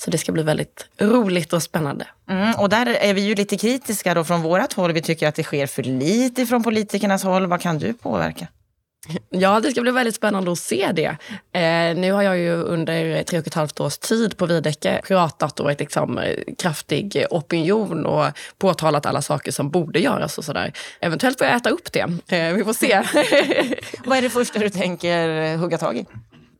Så 0.00 0.10
det 0.10 0.18
ska 0.18 0.32
bli 0.32 0.42
väldigt 0.42 0.88
roligt 0.98 1.52
och 1.52 1.62
spännande. 1.62 2.06
Mm, 2.30 2.54
och 2.54 2.68
där 2.68 2.86
är 2.86 3.14
vi 3.14 3.20
ju 3.20 3.34
lite 3.34 3.56
kritiska 3.56 4.14
då 4.14 4.24
från 4.24 4.42
vårt 4.42 4.72
håll. 4.72 4.92
Vi 4.92 5.02
tycker 5.02 5.28
att 5.28 5.34
det 5.34 5.42
sker 5.42 5.66
för 5.66 5.82
lite 5.82 6.46
från 6.46 6.62
politikernas 6.62 7.24
håll. 7.24 7.46
Vad 7.46 7.60
kan 7.60 7.78
du 7.78 7.92
påverka? 7.92 8.46
Ja, 9.30 9.60
det 9.60 9.70
ska 9.70 9.80
bli 9.80 9.90
väldigt 9.90 10.14
spännande 10.14 10.52
att 10.52 10.58
se 10.58 10.90
det. 10.92 11.16
Eh, 11.60 11.96
nu 11.96 12.12
har 12.12 12.22
jag 12.22 12.38
ju 12.38 12.52
under 12.52 13.22
tre 13.22 13.38
och 13.38 13.46
ett 13.46 13.54
halvt 13.54 13.80
års 13.80 13.98
tid 13.98 14.36
på 14.36 14.46
Veidekke 14.46 15.00
pratat 15.04 15.56
då 15.56 15.68
ett 15.68 15.80
liksom, 15.80 16.20
kraftig 16.58 17.24
opinion 17.30 18.06
och 18.06 18.26
påtalat 18.58 19.06
alla 19.06 19.22
saker 19.22 19.52
som 19.52 19.70
borde 19.70 19.98
göras 20.00 20.38
och 20.38 20.44
sådär. 20.44 20.72
Eventuellt 21.00 21.38
får 21.38 21.46
jag 21.46 21.56
äta 21.56 21.70
upp 21.70 21.92
det. 21.92 22.36
Eh, 22.36 22.54
vi 22.54 22.64
får 22.64 22.72
se. 22.72 23.02
Vad 24.04 24.18
är 24.18 24.22
det 24.22 24.30
första 24.30 24.58
du 24.58 24.70
tänker 24.70 25.56
hugga 25.56 25.78
tag 25.78 25.96
i? 25.96 26.06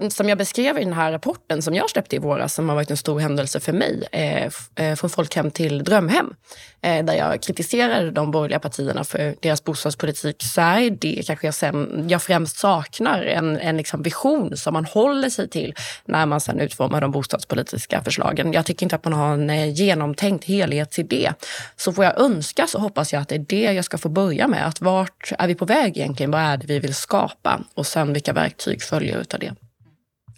Som 0.09 0.29
jag 0.29 0.39
beskrev 0.39 0.79
i 0.79 0.85
den 0.85 0.93
här 0.93 1.13
rapporten 1.13 1.63
som 1.63 1.75
jag 1.75 1.91
släppte 1.91 2.17
i 2.17 2.19
våras, 2.19 2.55
som 2.55 2.69
har 2.69 2.77
varit 2.77 2.91
en 2.91 2.97
stor 2.97 3.21
händelse 3.21 3.61
för 3.61 3.73
mig, 3.73 4.09
eh, 4.13 4.51
eh 4.77 4.97
Från 4.97 5.11
folkhem 5.11 5.51
till 5.51 5.85
drömhem, 5.85 6.35
eh, 6.83 7.05
där 7.05 7.15
jag 7.15 7.43
kritiserar 7.43 8.11
de 8.11 8.31
borgerliga 8.31 8.59
partierna 8.59 9.05
för 9.05 9.35
deras 9.41 9.65
bostadspolitik, 9.65 10.43
så 10.43 10.61
är 10.61 10.91
det 10.91 11.23
kanske 11.27 11.47
jag, 11.47 11.55
sen, 11.55 12.07
jag 12.09 12.23
främst 12.23 12.59
saknar 12.59 13.23
en, 13.23 13.59
en 13.59 13.77
liksom 13.77 14.03
vision 14.03 14.57
som 14.57 14.73
man 14.73 14.85
håller 14.85 15.31
sig 15.31 15.49
till 15.49 15.75
när 16.05 16.27
man 16.27 16.41
sen 16.41 16.61
utformar 16.61 17.01
de 17.01 17.11
bostadspolitiska 17.11 18.03
förslagen. 18.03 18.53
Jag 18.53 18.67
tycker 18.67 18.87
inte 18.87 18.97
att 18.97 19.05
man 19.05 19.13
har 19.13 19.35
en 19.35 19.51
eh, 19.51 19.73
genomtänkt 19.73 20.45
helhetsidé. 20.45 21.33
Så 21.77 21.93
får 21.93 22.05
jag 22.05 22.21
önska 22.21 22.67
så 22.67 22.79
hoppas 22.79 23.13
jag 23.13 23.23
att 23.23 23.29
det 23.29 23.35
är 23.35 23.47
det 23.49 23.73
jag 23.73 23.85
ska 23.85 23.99
få 23.99 24.09
börja 24.09 24.49
med. 24.49 24.67
Att 24.67 24.81
vart 24.81 25.33
är 25.39 25.47
vi 25.49 25.55
på 25.55 25.65
väg 25.65 25.97
egentligen? 25.97 26.31
Vad 26.31 26.41
är 26.41 26.57
det 26.57 26.67
vi 26.67 26.79
vill 26.79 26.95
skapa? 26.95 27.61
Och 27.75 27.87
sen 27.87 28.13
vilka 28.13 28.33
verktyg 28.33 28.83
följer 28.83 29.21
utav 29.21 29.41
det? 29.41 29.55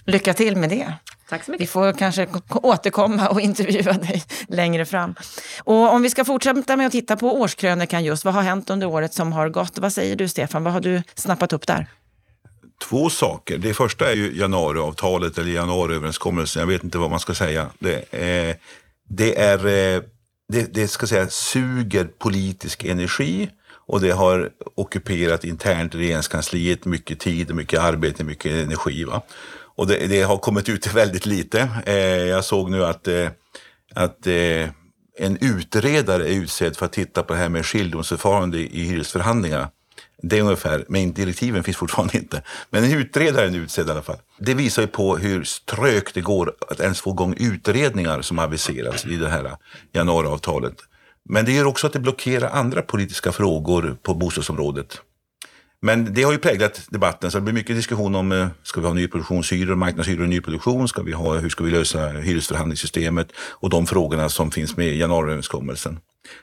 Lycka 0.06 0.34
till 0.34 0.56
med 0.56 0.70
det. 0.70 0.92
Tack 1.28 1.44
så 1.44 1.50
mycket. 1.50 1.62
Vi 1.62 1.66
får 1.66 1.92
kanske 1.92 2.28
återkomma 2.48 3.28
och 3.28 3.40
intervjua 3.50 3.92
dig 3.92 4.22
längre 4.48 4.84
fram. 4.84 5.14
Och 5.64 5.94
om 5.94 6.02
vi 6.02 6.10
ska 6.10 6.24
fortsätta 6.24 6.76
med 6.76 6.86
att 6.86 6.92
titta 6.92 7.16
på 7.16 7.40
årskrönikan 7.40 8.04
just, 8.04 8.24
vad 8.24 8.34
har 8.34 8.42
hänt 8.42 8.70
under 8.70 8.86
året 8.86 9.14
som 9.14 9.32
har 9.32 9.48
gått? 9.48 9.78
Vad 9.78 9.92
säger 9.92 10.16
du 10.16 10.28
Stefan, 10.28 10.64
vad 10.64 10.72
har 10.72 10.80
du 10.80 11.02
snappat 11.14 11.52
upp 11.52 11.66
där? 11.66 11.86
Två 12.88 13.10
saker. 13.10 13.58
Det 13.58 13.74
första 13.74 14.10
är 14.10 14.14
ju 14.14 14.38
januariavtalet 14.38 15.38
eller 15.38 15.52
januariöverenskommelsen. 15.52 16.60
Jag 16.60 16.66
vet 16.66 16.84
inte 16.84 16.98
vad 16.98 17.10
man 17.10 17.20
ska 17.20 17.34
säga. 17.34 17.70
Det 17.78 18.04
är, 18.10 18.56
det, 19.08 19.38
är, 19.38 19.58
eh, 19.66 20.02
det, 20.48 20.74
det 20.74 20.88
ska 20.88 21.06
säga, 21.06 21.28
suger 21.28 22.04
politisk 22.04 22.84
energi 22.84 23.50
och 23.86 24.00
det 24.00 24.10
har 24.10 24.50
ockuperat 24.74 25.44
internt 25.44 25.94
i 25.94 25.98
regeringskansliet 25.98 26.84
mycket 26.84 27.20
tid, 27.20 27.54
mycket 27.54 27.80
arbete, 27.80 28.24
mycket 28.24 28.52
energi. 28.52 29.04
Va? 29.04 29.22
Och 29.74 29.86
det, 29.86 30.06
det, 30.06 30.22
har 30.22 30.38
kommit 30.38 30.68
ut 30.68 30.86
väldigt 30.94 31.26
lite. 31.26 31.68
Eh, 31.86 31.94
jag 32.04 32.44
såg 32.44 32.70
nu 32.70 32.84
att, 32.84 33.08
eh, 33.08 33.28
att 33.94 34.26
eh, 34.26 34.68
en 35.18 35.38
utredare 35.40 36.28
är 36.28 36.32
utsedd 36.32 36.76
för 36.76 36.86
att 36.86 36.92
titta 36.92 37.22
på 37.22 37.32
det 37.32 37.38
här 37.38 37.48
med 37.48 37.66
skiljedomsförfarande 37.66 38.58
i 38.58 38.84
hyresförhandlingar. 38.84 39.68
Det 40.22 40.38
är 40.38 40.42
ungefär, 40.42 40.84
men 40.88 41.12
direktiven 41.12 41.64
finns 41.64 41.76
fortfarande 41.76 42.18
inte. 42.18 42.42
Men 42.70 42.84
en 42.84 42.92
utredare 42.92 43.46
är 43.46 43.56
utsedd 43.56 43.88
i 43.88 43.90
alla 43.90 44.02
fall. 44.02 44.16
Det 44.38 44.54
visar 44.54 44.82
ju 44.82 44.88
på 44.88 45.16
hur 45.16 45.46
trögt 45.66 46.14
det 46.14 46.20
går 46.20 46.54
att 46.70 46.80
ens 46.80 47.00
få 47.00 47.10
igång 47.10 47.34
utredningar 47.38 48.22
som 48.22 48.38
aviseras 48.38 49.06
i 49.06 49.16
det 49.16 49.28
här 49.28 49.56
januariavtalet. 49.92 50.74
Men 51.24 51.44
det 51.44 51.52
gör 51.52 51.66
också 51.66 51.86
att 51.86 51.92
det 51.92 52.00
blockerar 52.00 52.50
andra 52.50 52.82
politiska 52.82 53.32
frågor 53.32 53.96
på 54.02 54.14
bostadsområdet. 54.14 55.00
Men 55.84 56.14
det 56.14 56.22
har 56.22 56.32
ju 56.32 56.38
präglat 56.38 56.86
debatten, 56.88 57.30
så 57.30 57.38
det 57.38 57.42
blir 57.42 57.54
mycket 57.54 57.76
diskussion 57.76 58.14
om 58.14 58.32
eh, 58.32 58.48
ska 58.62 58.80
vi 58.80 58.86
ha 58.86 58.94
nyproduktionshyror, 58.94 59.74
marknadshyror 59.74 60.24
i 60.24 60.28
nyproduktion, 60.28 60.88
ska 60.88 61.02
vi 61.02 61.12
ha, 61.12 61.34
hur 61.34 61.48
ska 61.48 61.64
vi 61.64 61.70
lösa 61.70 62.08
hyresförhandlingssystemet 62.08 63.32
och 63.38 63.70
de 63.70 63.86
frågorna 63.86 64.28
som 64.28 64.50
finns 64.50 64.76
med 64.76 64.88
i 64.88 64.98
januariöverenskommelsen. 64.98 65.98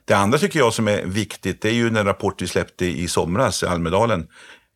Det 0.05 0.13
andra 0.13 0.37
tycker 0.37 0.59
jag 0.59 0.73
som 0.73 0.87
är 0.87 1.05
viktigt, 1.05 1.61
det 1.61 1.69
är 1.69 1.73
ju 1.73 1.89
den 1.89 2.05
rapport 2.05 2.41
vi 2.41 2.47
släppte 2.47 2.85
i 2.85 3.07
somras 3.07 3.63
i 3.63 3.65
Almedalen 3.65 4.27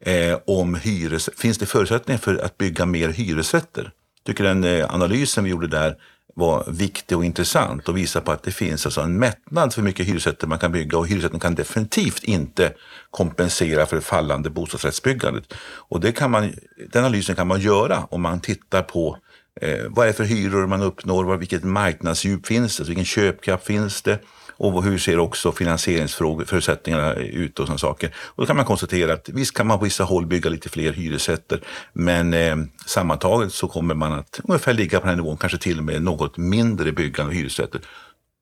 eh, 0.06 0.40
om 0.48 0.76
hyres, 0.76 1.30
finns 1.38 1.58
det 1.58 1.66
förutsättningar 1.66 2.20
för 2.20 2.38
att 2.38 2.58
bygga 2.58 2.86
mer 2.86 3.10
hyresrätter? 3.10 3.84
Jag 3.84 4.26
tycker 4.26 4.44
den 4.44 4.64
eh, 4.64 4.94
analysen 4.94 5.44
vi 5.44 5.50
gjorde 5.50 5.68
där 5.68 5.96
var 6.34 6.72
viktig 6.72 7.18
och 7.18 7.26
intressant 7.26 7.90
och 7.90 7.98
visar 7.98 8.22
på 8.22 8.32
att 8.32 8.44
det 8.44 8.52
finns 8.52 8.86
alltså 8.86 9.02
en 9.02 9.20
mättnad 9.20 9.74
för 9.74 9.82
mycket 9.82 10.08
hyresrätter 10.08 10.48
man 10.48 10.60
kan 10.60 10.72
bygga 10.72 10.98
och 10.98 11.08
hyresrätten 11.08 11.40
kan 11.40 11.56
definitivt 11.56 12.24
inte 12.24 12.74
kompensera 13.12 13.86
för 13.86 13.96
det 13.96 14.02
fallande 14.02 14.50
bostadsrättsbyggandet. 14.50 15.54
Och 15.64 16.00
det 16.00 16.12
kan 16.12 16.32
man, 16.32 16.54
den 16.90 17.04
analysen 17.04 17.36
kan 17.36 17.48
man 17.48 17.60
göra 17.60 18.08
om 18.10 18.22
man 18.22 18.40
tittar 18.40 18.82
på 18.82 19.18
eh, 19.62 19.80
vad 19.90 20.06
är 20.06 20.08
det 20.08 20.18
för 20.18 20.24
hyror 20.24 20.68
man 20.68 20.82
uppnår, 20.82 21.38
vilket 21.38 21.64
marknadsdjup 21.64 22.48
finns 22.48 22.78
det, 22.78 22.84
vilken 22.84 23.06
köpkraft 23.06 23.66
finns 23.66 24.02
det 24.02 24.20
och 24.64 24.84
hur 24.84 24.98
ser 24.98 25.20
också 25.20 25.52
finansieringsförutsättningarna 25.52 27.14
ut 27.14 27.60
och 27.60 27.66
sådana 27.66 27.78
saker. 27.78 28.16
Och 28.16 28.44
då 28.44 28.46
kan 28.46 28.56
man 28.56 28.66
konstatera 28.66 29.14
att 29.14 29.30
visst 29.30 29.54
kan 29.54 29.68
man 29.68 29.80
på 29.80 29.84
vissa 29.84 30.04
håll 30.04 30.26
bygga 30.26 30.50
lite 30.50 30.70
fler 30.70 30.94
hyresrätter, 30.94 31.62
men 31.94 32.34
eh, 32.34 32.56
sammantaget 32.86 33.54
så 33.54 33.68
kommer 33.68 33.96
man 33.96 34.14
att 34.14 34.40
ungefär 34.44 34.74
ligga 34.74 35.00
på 35.00 35.06
den 35.06 35.10
här 35.10 35.24
nivån, 35.24 35.38
kanske 35.38 35.58
till 35.58 35.78
och 35.78 35.84
med 35.84 36.02
något 36.02 36.38
mindre 36.38 36.92
byggande 36.92 37.32
av 37.32 37.36
hyresrätter. 37.36 37.82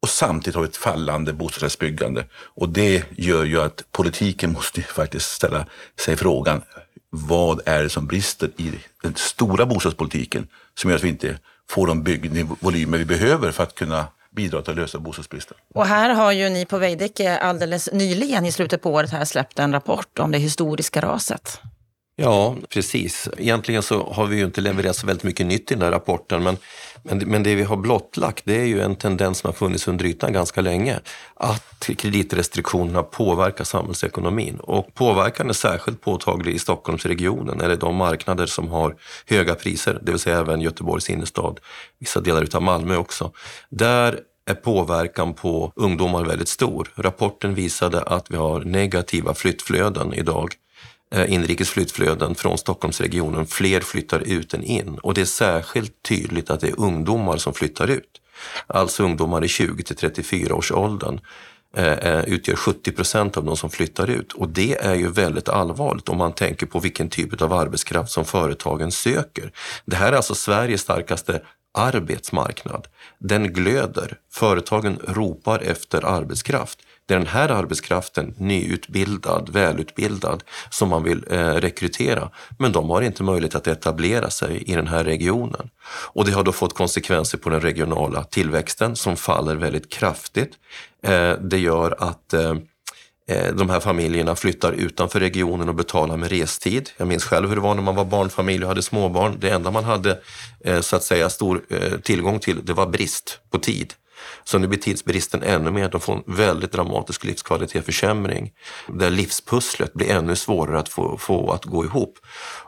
Och 0.01 0.09
samtidigt 0.09 0.55
har 0.55 0.61
vi 0.61 0.67
ett 0.67 0.77
fallande 0.77 1.33
bostadsrättsbyggande. 1.33 2.25
Och 2.33 2.69
det 2.69 3.03
gör 3.17 3.43
ju 3.43 3.61
att 3.61 3.83
politiken 3.91 4.51
måste 4.57 4.81
faktiskt 4.81 5.31
ställa 5.31 5.65
sig 5.99 6.17
frågan, 6.17 6.61
vad 7.09 7.61
är 7.65 7.83
det 7.83 7.89
som 7.89 8.07
brister 8.07 8.51
i 8.57 8.71
den 9.03 9.15
stora 9.15 9.65
bostadspolitiken 9.65 10.47
som 10.75 10.89
gör 10.89 10.97
att 10.97 11.03
vi 11.03 11.09
inte 11.09 11.39
får 11.69 11.87
de 11.87 12.03
byggvolymer 12.03 12.97
vi 12.97 13.05
behöver 13.05 13.51
för 13.51 13.63
att 13.63 13.75
kunna 13.75 14.07
bidra 14.35 14.61
till 14.61 14.71
att 14.71 14.77
lösa 14.77 14.99
bostadsbristen. 14.99 15.57
Och 15.73 15.85
här 15.85 16.09
har 16.09 16.31
ju 16.31 16.49
ni 16.49 16.65
på 16.65 16.77
Veidekke 16.77 17.37
alldeles 17.37 17.89
nyligen 17.93 18.45
i 18.45 18.51
slutet 18.51 18.81
på 18.81 18.91
året 18.91 19.11
här 19.11 19.25
släppt 19.25 19.59
en 19.59 19.71
rapport 19.71 20.19
om 20.19 20.31
det 20.31 20.37
historiska 20.37 21.01
raset. 21.01 21.61
Ja, 22.15 22.55
precis. 22.69 23.29
Egentligen 23.37 23.83
så 23.83 24.11
har 24.11 24.25
vi 24.25 24.37
ju 24.37 24.45
inte 24.45 24.61
levererat 24.61 24.95
så 24.95 25.07
väldigt 25.07 25.23
mycket 25.23 25.45
nytt 25.45 25.71
i 25.71 25.75
den 25.75 25.83
här 25.83 25.91
rapporten, 25.91 26.43
men, 26.43 26.57
men, 27.03 27.17
men 27.17 27.43
det 27.43 27.55
vi 27.55 27.63
har 27.63 27.77
blottlagt 27.77 28.45
det 28.45 28.55
är 28.55 28.65
ju 28.65 28.81
en 28.81 28.95
tendens 28.95 29.37
som 29.37 29.47
har 29.47 29.53
funnits 29.53 29.87
under 29.87 30.05
ytan 30.05 30.33
ganska 30.33 30.61
länge, 30.61 30.99
att 31.33 31.89
kreditrestriktionerna 31.97 33.03
påverkar 33.03 33.63
samhällsekonomin. 33.63 34.59
Och 34.59 34.93
påverkan 34.93 35.49
är 35.49 35.53
särskilt 35.53 36.01
påtaglig 36.01 36.55
i 36.55 36.59
Stockholmsregionen, 36.59 37.61
eller 37.61 37.75
de 37.75 37.95
marknader 37.95 38.45
som 38.45 38.67
har 38.67 38.95
höga 39.25 39.55
priser, 39.55 39.99
det 40.01 40.11
vill 40.11 40.19
säga 40.19 40.39
även 40.39 40.61
Göteborgs 40.61 41.09
innerstad, 41.09 41.59
vissa 41.99 42.21
delar 42.21 42.47
av 42.55 42.61
Malmö 42.61 42.95
också. 42.97 43.31
Där 43.69 44.19
är 44.45 44.53
påverkan 44.53 45.33
på 45.33 45.71
ungdomar 45.75 46.25
väldigt 46.25 46.47
stor. 46.47 46.91
Rapporten 46.95 47.55
visade 47.55 48.01
att 48.01 48.31
vi 48.31 48.35
har 48.35 48.59
negativa 48.61 49.33
flyttflöden 49.33 50.13
idag 50.13 50.55
Eh, 51.15 51.33
inrikes 51.33 51.69
flyttflöden 51.69 52.35
från 52.35 52.57
Stockholmsregionen. 52.57 53.47
Fler 53.47 53.81
flyttar 53.81 54.19
ut 54.19 54.53
än 54.53 54.63
in 54.63 54.97
och 55.03 55.13
det 55.13 55.21
är 55.21 55.25
särskilt 55.25 56.03
tydligt 56.03 56.49
att 56.49 56.59
det 56.59 56.67
är 56.67 56.79
ungdomar 56.79 57.37
som 57.37 57.53
flyttar 57.53 57.87
ut. 57.87 58.21
Alltså 58.67 59.03
ungdomar 59.03 59.43
i 59.43 59.47
20 59.47 59.83
till 59.83 59.95
34 59.95 60.55
års 60.55 60.71
åldern 60.71 61.19
eh, 61.77 61.93
eh, 61.93 62.23
utgör 62.23 62.55
70 62.55 62.91
procent 62.91 63.37
av 63.37 63.45
de 63.45 63.57
som 63.57 63.69
flyttar 63.69 64.09
ut 64.09 64.33
och 64.33 64.49
det 64.49 64.77
är 64.81 64.95
ju 64.95 65.11
väldigt 65.11 65.49
allvarligt 65.49 66.09
om 66.09 66.17
man 66.17 66.33
tänker 66.33 66.65
på 66.65 66.79
vilken 66.79 67.09
typ 67.09 67.41
av 67.41 67.53
arbetskraft 67.53 68.11
som 68.11 68.25
företagen 68.25 68.91
söker. 68.91 69.51
Det 69.85 69.95
här 69.95 70.11
är 70.11 70.15
alltså 70.17 70.35
Sveriges 70.35 70.81
starkaste 70.81 71.41
arbetsmarknad. 71.73 72.87
Den 73.19 73.53
glöder. 73.53 74.17
Företagen 74.33 74.99
ropar 75.07 75.59
efter 75.59 76.05
arbetskraft. 76.05 76.79
Det 77.11 77.15
är 77.15 77.19
den 77.19 77.27
här 77.27 77.49
arbetskraften, 77.49 78.33
nyutbildad, 78.37 79.49
välutbildad, 79.49 80.43
som 80.69 80.89
man 80.89 81.03
vill 81.03 81.25
eh, 81.29 81.53
rekrytera. 81.53 82.29
Men 82.59 82.71
de 82.71 82.89
har 82.89 83.01
inte 83.01 83.23
möjlighet 83.23 83.55
att 83.55 83.67
etablera 83.67 84.29
sig 84.29 84.63
i 84.63 84.75
den 84.75 84.87
här 84.87 85.03
regionen. 85.03 85.69
Och 85.87 86.25
det 86.25 86.31
har 86.31 86.43
då 86.43 86.51
fått 86.51 86.75
konsekvenser 86.75 87.37
på 87.37 87.49
den 87.49 87.61
regionala 87.61 88.23
tillväxten 88.23 88.95
som 88.95 89.17
faller 89.17 89.55
väldigt 89.55 89.89
kraftigt. 89.89 90.53
Eh, 91.03 91.33
det 91.33 91.57
gör 91.57 91.95
att 91.99 92.33
eh, 92.33 92.55
eh 93.27 93.53
de 93.53 93.69
här 93.69 93.79
familjerna 93.79 94.35
flyttar 94.35 94.71
utanför 94.71 95.19
regionen 95.19 95.69
och 95.69 95.75
betalar 95.75 96.17
med 96.17 96.29
restid. 96.29 96.89
Jag 96.97 97.07
minns 97.07 97.23
själv 97.23 97.49
hur 97.49 97.55
det 97.55 97.61
var 97.61 97.75
när 97.75 97.83
man 97.83 97.95
var 97.95 98.05
barnfamilj 98.05 98.63
och 98.63 98.69
hade 98.69 98.81
småbarn. 98.81 99.37
Det 99.39 99.49
enda 99.49 99.71
man 99.71 99.83
hade 99.83 100.19
eh, 100.65 100.81
så 100.81 100.95
att 100.95 101.03
säga 101.03 101.29
stor 101.29 101.61
eh, 101.69 101.99
tillgång 101.99 102.39
till, 102.39 102.65
det 102.65 102.73
var 102.73 102.87
brist 102.87 103.39
på 103.49 103.59
tid. 103.59 103.93
Så 104.43 104.57
nu 104.57 104.67
blir 104.67 104.79
tidsbristen 104.79 105.43
ännu 105.43 105.71
mer, 105.71 105.89
de 105.89 106.01
får 106.01 106.13
en 106.13 106.35
väldigt 106.35 106.71
dramatisk 106.71 107.23
livskvalitetsförsämring. 107.23 108.51
Där 108.87 109.09
livspusslet 109.09 109.93
blir 109.93 110.11
ännu 110.11 110.35
svårare 110.35 110.79
att 110.79 110.89
få, 110.89 111.17
få 111.17 111.51
att 111.51 111.65
gå 111.65 111.85
ihop. 111.85 112.19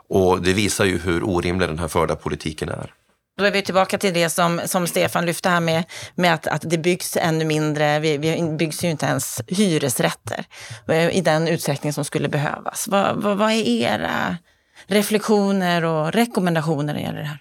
Och 0.08 0.42
det 0.42 0.52
visar 0.52 0.84
ju 0.84 0.98
hur 0.98 1.22
orimlig 1.22 1.68
den 1.68 1.78
här 1.78 1.88
förda 1.88 2.16
politiken 2.16 2.68
är. 2.68 2.94
Då 3.38 3.44
är 3.44 3.50
vi 3.50 3.62
tillbaka 3.62 3.98
till 3.98 4.14
det 4.14 4.30
som, 4.30 4.60
som 4.66 4.86
Stefan 4.86 5.26
lyfte 5.26 5.48
här 5.48 5.60
med, 5.60 5.84
med 6.14 6.34
att, 6.34 6.46
att 6.46 6.62
det 6.64 6.78
byggs 6.78 7.16
ännu 7.16 7.44
mindre. 7.44 7.98
Vi, 7.98 8.18
vi 8.18 8.42
byggs 8.58 8.84
ju 8.84 8.90
inte 8.90 9.06
ens 9.06 9.40
hyresrätter 9.46 10.44
eh, 10.88 11.16
i 11.16 11.20
den 11.20 11.48
utsträckning 11.48 11.92
som 11.92 12.04
skulle 12.04 12.28
behövas. 12.28 12.88
Vad, 12.88 13.22
vad, 13.22 13.38
vad 13.38 13.50
är 13.50 13.68
era 13.68 14.36
reflektioner 14.86 15.84
och 15.84 16.12
rekommendationer 16.12 16.84
när 16.84 16.94
det 16.94 17.00
gäller 17.00 17.18
det 17.18 17.26
här? 17.26 17.38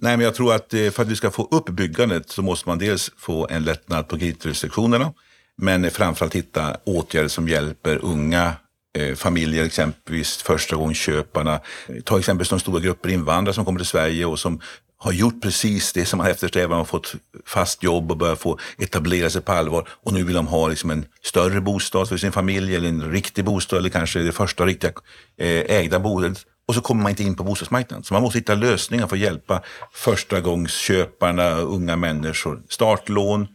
Nej, 0.00 0.16
men 0.16 0.24
jag 0.24 0.34
tror 0.34 0.54
att 0.54 0.74
eh, 0.74 0.90
för 0.90 1.02
att 1.02 1.08
vi 1.08 1.16
ska 1.16 1.30
få 1.30 1.48
upp 1.50 1.68
byggandet 1.68 2.30
så 2.30 2.42
måste 2.42 2.68
man 2.68 2.78
dels 2.78 3.10
få 3.16 3.48
en 3.50 3.64
lättnad 3.64 4.08
på 4.08 4.18
kreditrestriktionerna, 4.18 5.12
men 5.56 5.90
framförallt 5.90 6.34
hitta 6.34 6.76
åtgärder 6.84 7.28
som 7.28 7.48
hjälper 7.48 8.04
unga 8.04 8.52
eh, 8.98 9.14
familjer, 9.14 9.64
exempelvis 9.64 10.36
förstagångsköparna. 10.42 11.60
Ta 12.04 12.18
exempelvis 12.18 12.50
de 12.50 12.60
stora 12.60 12.80
grupper 12.80 13.08
invandrare 13.08 13.54
som 13.54 13.64
kommer 13.64 13.78
till 13.78 13.86
Sverige 13.86 14.26
och 14.26 14.38
som 14.38 14.60
har 15.00 15.12
gjort 15.12 15.42
precis 15.42 15.92
det 15.92 16.04
som 16.04 16.18
man 16.18 16.26
eftersträvar, 16.26 16.80
och 16.80 16.88
fått 16.88 17.14
fast 17.46 17.82
jobb 17.82 18.10
och 18.10 18.16
börjat 18.16 18.38
få 18.38 18.58
etablera 18.78 19.30
sig 19.30 19.42
på 19.42 19.52
allvar. 19.52 19.88
Och 19.88 20.12
nu 20.12 20.24
vill 20.24 20.34
de 20.34 20.46
ha 20.46 20.68
liksom 20.68 20.90
en 20.90 21.04
större 21.22 21.60
bostad 21.60 22.08
för 22.08 22.16
sin 22.16 22.32
familj 22.32 22.76
eller 22.76 22.88
en 22.88 23.10
riktig 23.12 23.44
bostad 23.44 23.78
eller 23.78 23.90
kanske 23.90 24.18
det 24.18 24.32
första 24.32 24.66
riktiga 24.66 24.92
eh, 25.38 25.76
ägda 25.76 25.98
boendet. 25.98 26.44
Och 26.68 26.74
så 26.74 26.80
kommer 26.80 27.02
man 27.02 27.10
inte 27.10 27.22
in 27.22 27.34
på 27.36 27.44
bostadsmarknaden. 27.44 28.04
Så 28.04 28.14
man 28.14 28.22
måste 28.22 28.38
hitta 28.38 28.54
lösningar 28.54 29.06
för 29.06 29.16
att 29.16 29.22
hjälpa 29.22 29.62
förstagångsköparna, 29.92 31.50
unga 31.50 31.96
människor. 31.96 32.62
Startlån, 32.68 33.46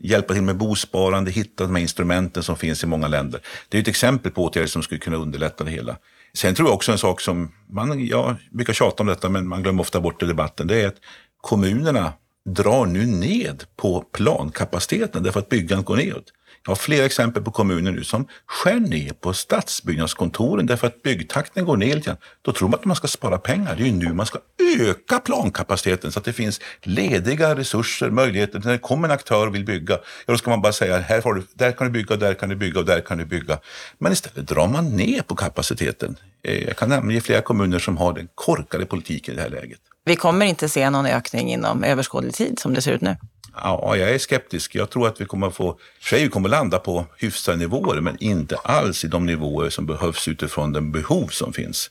hjälpa 0.00 0.34
till 0.34 0.42
med 0.42 0.56
bosparande, 0.56 1.30
hitta 1.30 1.64
de 1.64 1.74
här 1.74 1.82
instrumenten 1.82 2.42
som 2.42 2.56
finns 2.56 2.84
i 2.84 2.86
många 2.86 3.08
länder. 3.08 3.40
Det 3.68 3.78
är 3.78 3.82
ett 3.82 3.88
exempel 3.88 4.32
på 4.32 4.44
åtgärder 4.44 4.68
som 4.68 4.82
skulle 4.82 5.00
kunna 5.00 5.16
underlätta 5.16 5.64
det 5.64 5.70
hela. 5.70 5.96
Sen 6.34 6.54
tror 6.54 6.68
jag 6.68 6.74
också 6.74 6.92
en 6.92 6.98
sak 6.98 7.20
som, 7.20 7.52
man, 7.70 8.06
jag 8.06 8.36
brukar 8.50 8.72
tjata 8.72 9.02
om 9.02 9.06
detta 9.06 9.28
men 9.28 9.48
man 9.48 9.62
glömmer 9.62 9.80
ofta 9.80 10.00
bort 10.00 10.22
i 10.22 10.26
debatten, 10.26 10.66
det 10.66 10.80
är 10.80 10.88
att 10.88 10.96
kommunerna 11.40 12.12
drar 12.44 12.86
nu 12.86 13.06
ned 13.06 13.64
på 13.76 14.00
plankapaciteten 14.12 15.22
därför 15.22 15.40
att 15.40 15.48
byggandet 15.48 15.86
går 15.86 15.96
nedåt. 15.96 16.32
Jag 16.64 16.70
har 16.70 16.76
flera 16.76 17.04
exempel 17.04 17.42
på 17.42 17.50
kommuner 17.50 17.92
nu 17.92 18.04
som 18.04 18.26
skär 18.46 18.80
ner 18.80 19.12
på 19.12 19.34
stadsbyggnadskontoren 19.34 20.66
därför 20.66 20.86
att 20.86 21.02
byggtakten 21.02 21.64
går 21.64 21.76
ner 21.76 21.94
lite 21.94 22.06
grann. 22.06 22.16
Då 22.42 22.52
tror 22.52 22.68
man 22.68 22.80
att 22.80 22.84
man 22.84 22.96
ska 22.96 23.08
spara 23.08 23.38
pengar. 23.38 23.74
Det 23.76 23.82
är 23.82 23.86
ju 23.86 23.92
nu 23.92 24.12
man 24.12 24.26
ska 24.26 24.38
öka 24.78 25.18
plankapaciteten 25.18 26.12
så 26.12 26.18
att 26.18 26.24
det 26.24 26.32
finns 26.32 26.60
lediga 26.82 27.56
resurser, 27.56 28.10
möjligheter. 28.10 28.60
När 28.64 28.72
det 28.72 28.78
kommer 28.78 29.08
en 29.08 29.14
aktör 29.14 29.46
och 29.46 29.54
vill 29.54 29.64
bygga, 29.64 29.94
ja, 29.94 30.32
då 30.32 30.38
ska 30.38 30.50
man 30.50 30.62
bara 30.62 30.72
säga 30.72 30.98
här 30.98 31.20
får 31.20 31.34
du, 31.34 31.42
där 31.54 31.72
kan 31.72 31.86
du 31.86 31.92
bygga, 31.92 32.16
där 32.16 32.34
kan 32.34 32.48
du 32.48 32.56
bygga 32.56 32.80
och 32.80 32.86
där 32.86 33.00
kan 33.00 33.18
du 33.18 33.24
bygga. 33.24 33.58
Men 33.98 34.12
istället 34.12 34.48
drar 34.48 34.68
man 34.68 34.96
ner 34.96 35.22
på 35.22 35.34
kapaciteten. 35.34 36.16
Eh, 36.42 36.64
jag 36.64 36.76
kan 36.76 36.88
nämna 36.88 37.20
flera 37.20 37.40
kommuner 37.40 37.78
som 37.78 37.96
har 37.96 38.12
den 38.12 38.28
korkade 38.34 38.86
politiken 38.86 39.34
i 39.34 39.36
det 39.36 39.42
här 39.42 39.50
läget. 39.50 39.78
Vi 40.04 40.16
kommer 40.16 40.46
inte 40.46 40.68
se 40.68 40.90
någon 40.90 41.06
ökning 41.06 41.52
inom 41.52 41.84
överskådlig 41.84 42.34
tid 42.34 42.58
som 42.58 42.74
det 42.74 42.82
ser 42.82 42.92
ut 42.92 43.00
nu. 43.00 43.16
Ja, 43.54 43.96
jag 43.96 44.10
är 44.10 44.18
skeptisk. 44.18 44.74
Jag 44.74 44.90
tror 44.90 45.08
att 45.08 45.20
vi 45.20 45.24
kommer 45.24 45.46
att 45.46 45.54
få, 45.54 45.78
för 46.00 46.16
vi 46.16 46.28
kommer 46.28 46.48
landa 46.48 46.78
på 46.78 47.06
hyfsade 47.18 47.58
nivåer, 47.58 48.00
men 48.00 48.16
inte 48.20 48.56
alls 48.56 49.04
i 49.04 49.08
de 49.08 49.26
nivåer 49.26 49.70
som 49.70 49.86
behövs 49.86 50.28
utifrån 50.28 50.72
den 50.72 50.92
behov 50.92 51.26
som 51.26 51.52
finns. 51.52 51.90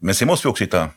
Men 0.00 0.14
sen 0.14 0.28
måste 0.28 0.48
vi 0.48 0.50
också 0.50 0.64
hitta 0.64 0.88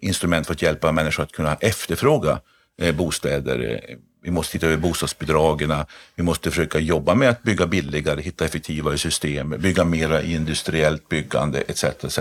instrument 0.00 0.46
för 0.46 0.54
att 0.54 0.62
hjälpa 0.62 0.92
människor 0.92 1.22
att 1.22 1.32
kunna 1.32 1.54
efterfråga 1.54 2.40
eh, 2.82 2.94
bostäder. 2.94 3.80
vi 4.22 4.30
måste 4.30 4.52
titta 4.52 4.66
över 4.66 4.76
bostadsbidragen. 4.76 5.74
Vi 6.14 6.22
måste 6.22 6.50
försöka 6.50 6.78
jobba 6.78 7.14
med 7.14 7.28
att 7.30 7.42
bygga 7.42 7.66
billigare, 7.66 8.20
hitta 8.20 8.44
effektivare 8.44 8.98
system, 8.98 9.50
bygga 9.50 9.84
mera 9.84 10.22
industriellt 10.22 11.08
byggande 11.08 11.60
etc. 11.60 11.84
etc. 11.84 12.18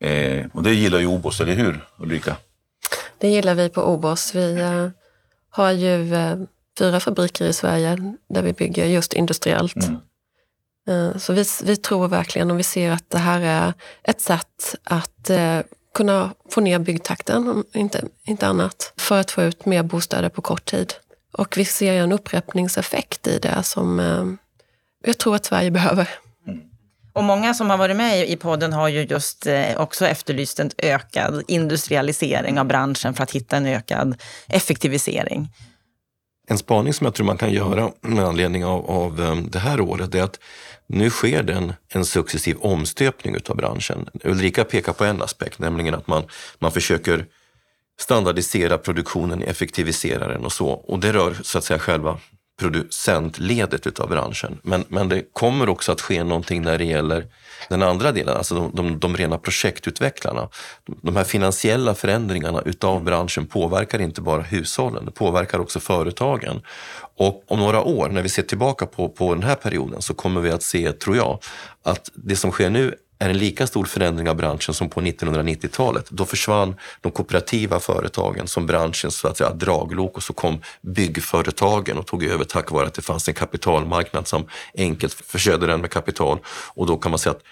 Eh, 0.00 0.46
och 0.52 0.62
det 0.62 0.74
gillar 0.74 0.98
ju 0.98 1.06
OBOS, 1.06 1.40
eller 1.40 1.54
hur 1.54 1.84
Ulrika? 1.98 2.36
Det 3.18 3.28
gillar 3.28 3.54
vi 3.54 3.68
på 3.68 3.82
OBOS. 3.82 4.34
Vi 4.34 4.60
eh, 4.60 4.88
har 5.50 5.72
ju 5.72 6.14
eh, 6.14 6.36
fyra 6.82 7.00
fabriker 7.00 7.44
i 7.44 7.52
Sverige 7.52 8.14
där 8.28 8.42
vi 8.42 8.52
bygger 8.52 8.86
just 8.86 9.12
industriellt. 9.12 9.76
Mm. 9.76 9.96
Eh, 10.88 11.18
så 11.18 11.32
vi, 11.32 11.44
vi 11.64 11.76
tror 11.76 12.08
verkligen 12.08 12.50
och 12.50 12.58
vi 12.58 12.62
ser 12.62 12.90
att 12.90 13.10
det 13.10 13.18
här 13.18 13.40
är 13.40 13.74
ett 14.02 14.20
sätt 14.20 14.74
att 14.84 15.30
eh, 15.30 15.58
kunna 15.94 16.34
få 16.50 16.60
ner 16.60 16.78
byggtakten, 16.78 17.48
om 17.48 17.64
inte, 17.72 18.04
inte 18.24 18.46
annat, 18.46 18.92
för 18.96 19.20
att 19.20 19.30
få 19.30 19.42
ut 19.42 19.66
mer 19.66 19.82
bostäder 19.82 20.28
på 20.28 20.42
kort 20.42 20.64
tid. 20.64 20.94
Och 21.32 21.56
vi 21.56 21.64
ser 21.64 21.92
en 21.92 22.12
upprepningseffekt 22.12 23.26
i 23.26 23.38
det 23.38 23.62
som 23.62 24.00
eh, 24.00 24.24
jag 25.04 25.18
tror 25.18 25.36
att 25.36 25.44
Sverige 25.44 25.70
behöver. 25.70 26.08
Och 27.12 27.24
många 27.24 27.54
som 27.54 27.70
har 27.70 27.76
varit 27.76 27.96
med 27.96 28.28
i 28.28 28.36
podden 28.36 28.72
har 28.72 28.88
ju 28.88 29.02
just 29.02 29.46
också 29.76 30.06
efterlyst 30.06 30.60
en 30.60 30.70
ökad 30.78 31.42
industrialisering 31.48 32.58
av 32.58 32.66
branschen 32.66 33.14
för 33.14 33.22
att 33.22 33.30
hitta 33.30 33.56
en 33.56 33.66
ökad 33.66 34.22
effektivisering. 34.48 35.48
En 36.46 36.58
spaning 36.58 36.92
som 36.92 37.04
jag 37.04 37.14
tror 37.14 37.26
man 37.26 37.38
kan 37.38 37.52
göra 37.52 37.92
med 38.00 38.24
anledning 38.24 38.64
av, 38.64 38.90
av 38.90 39.20
eh, 39.20 39.36
det 39.36 39.58
här 39.58 39.80
året 39.80 40.14
är 40.14 40.22
att 40.22 40.40
nu 40.86 41.10
sker 41.10 41.42
det 41.42 41.52
en, 41.52 41.72
en 41.88 42.04
successiv 42.04 42.56
omstöpning 42.60 43.36
av 43.48 43.56
branschen. 43.56 44.08
Ulrika 44.24 44.64
pekar 44.64 44.92
på 44.92 45.04
en 45.04 45.22
aspekt, 45.22 45.58
nämligen 45.58 45.94
att 45.94 46.06
man, 46.06 46.24
man 46.58 46.72
försöker 46.72 47.26
standardisera 48.00 48.78
produktionen, 48.78 49.42
effektivisera 49.42 50.28
den 50.28 50.44
och 50.44 50.52
så. 50.52 50.68
Och 50.68 50.98
det 51.00 51.12
rör 51.12 51.36
så 51.42 51.58
att 51.58 51.64
säga 51.64 51.78
själva 51.78 52.18
producentledet 52.60 53.86
utav 53.86 54.08
branschen. 54.08 54.58
Men, 54.62 54.84
men 54.88 55.08
det 55.08 55.22
kommer 55.32 55.68
också 55.68 55.92
att 55.92 56.00
ske 56.00 56.24
någonting 56.24 56.62
när 56.62 56.78
det 56.78 56.84
gäller 56.84 57.26
den 57.68 57.82
andra 57.82 58.12
delen, 58.12 58.36
alltså 58.36 58.54
de, 58.54 58.70
de, 58.74 58.98
de 58.98 59.16
rena 59.16 59.38
projektutvecklarna. 59.38 60.48
De 61.02 61.16
här 61.16 61.24
finansiella 61.24 61.94
förändringarna 61.94 62.62
utav 62.62 63.04
branschen 63.04 63.46
påverkar 63.46 64.00
inte 64.00 64.20
bara 64.20 64.42
hushållen, 64.42 65.04
det 65.04 65.10
påverkar 65.10 65.58
också 65.58 65.80
företagen. 65.80 66.62
Och 67.16 67.44
om 67.46 67.58
några 67.58 67.82
år, 67.82 68.08
när 68.08 68.22
vi 68.22 68.28
ser 68.28 68.42
tillbaka 68.42 68.86
på, 68.86 69.08
på 69.08 69.34
den 69.34 69.42
här 69.42 69.54
perioden, 69.54 70.02
så 70.02 70.14
kommer 70.14 70.40
vi 70.40 70.50
att 70.50 70.62
se, 70.62 70.92
tror 70.92 71.16
jag, 71.16 71.38
att 71.84 72.10
det 72.14 72.36
som 72.36 72.50
sker 72.50 72.70
nu 72.70 72.94
är 73.22 73.30
en 73.30 73.38
lika 73.38 73.66
stor 73.66 73.84
förändring 73.84 74.28
av 74.28 74.36
branschen 74.36 74.74
som 74.74 74.88
på 74.88 75.00
1990-talet. 75.00 76.10
Då 76.10 76.24
försvann 76.24 76.74
de 77.00 77.12
kooperativa 77.12 77.80
företagen 77.80 78.48
som 78.48 78.66
branschens 78.66 79.16
så 79.16 79.28
att 79.28 79.36
säga, 79.36 79.50
draglok 79.50 80.16
och 80.16 80.22
så 80.22 80.32
kom 80.32 80.60
byggföretagen 80.80 81.98
och 81.98 82.06
tog 82.06 82.24
över 82.24 82.44
tack 82.44 82.70
vare 82.70 82.86
att 82.86 82.94
det 82.94 83.02
fanns 83.02 83.28
en 83.28 83.34
kapitalmarknad 83.34 84.28
som 84.28 84.46
enkelt 84.78 85.12
försörjde 85.12 85.66
den 85.66 85.80
med 85.80 85.90
kapital. 85.90 86.38
Och 86.46 86.86
då 86.86 86.96
kan 86.96 87.10
man 87.10 87.18
säga 87.18 87.30
att 87.30 87.42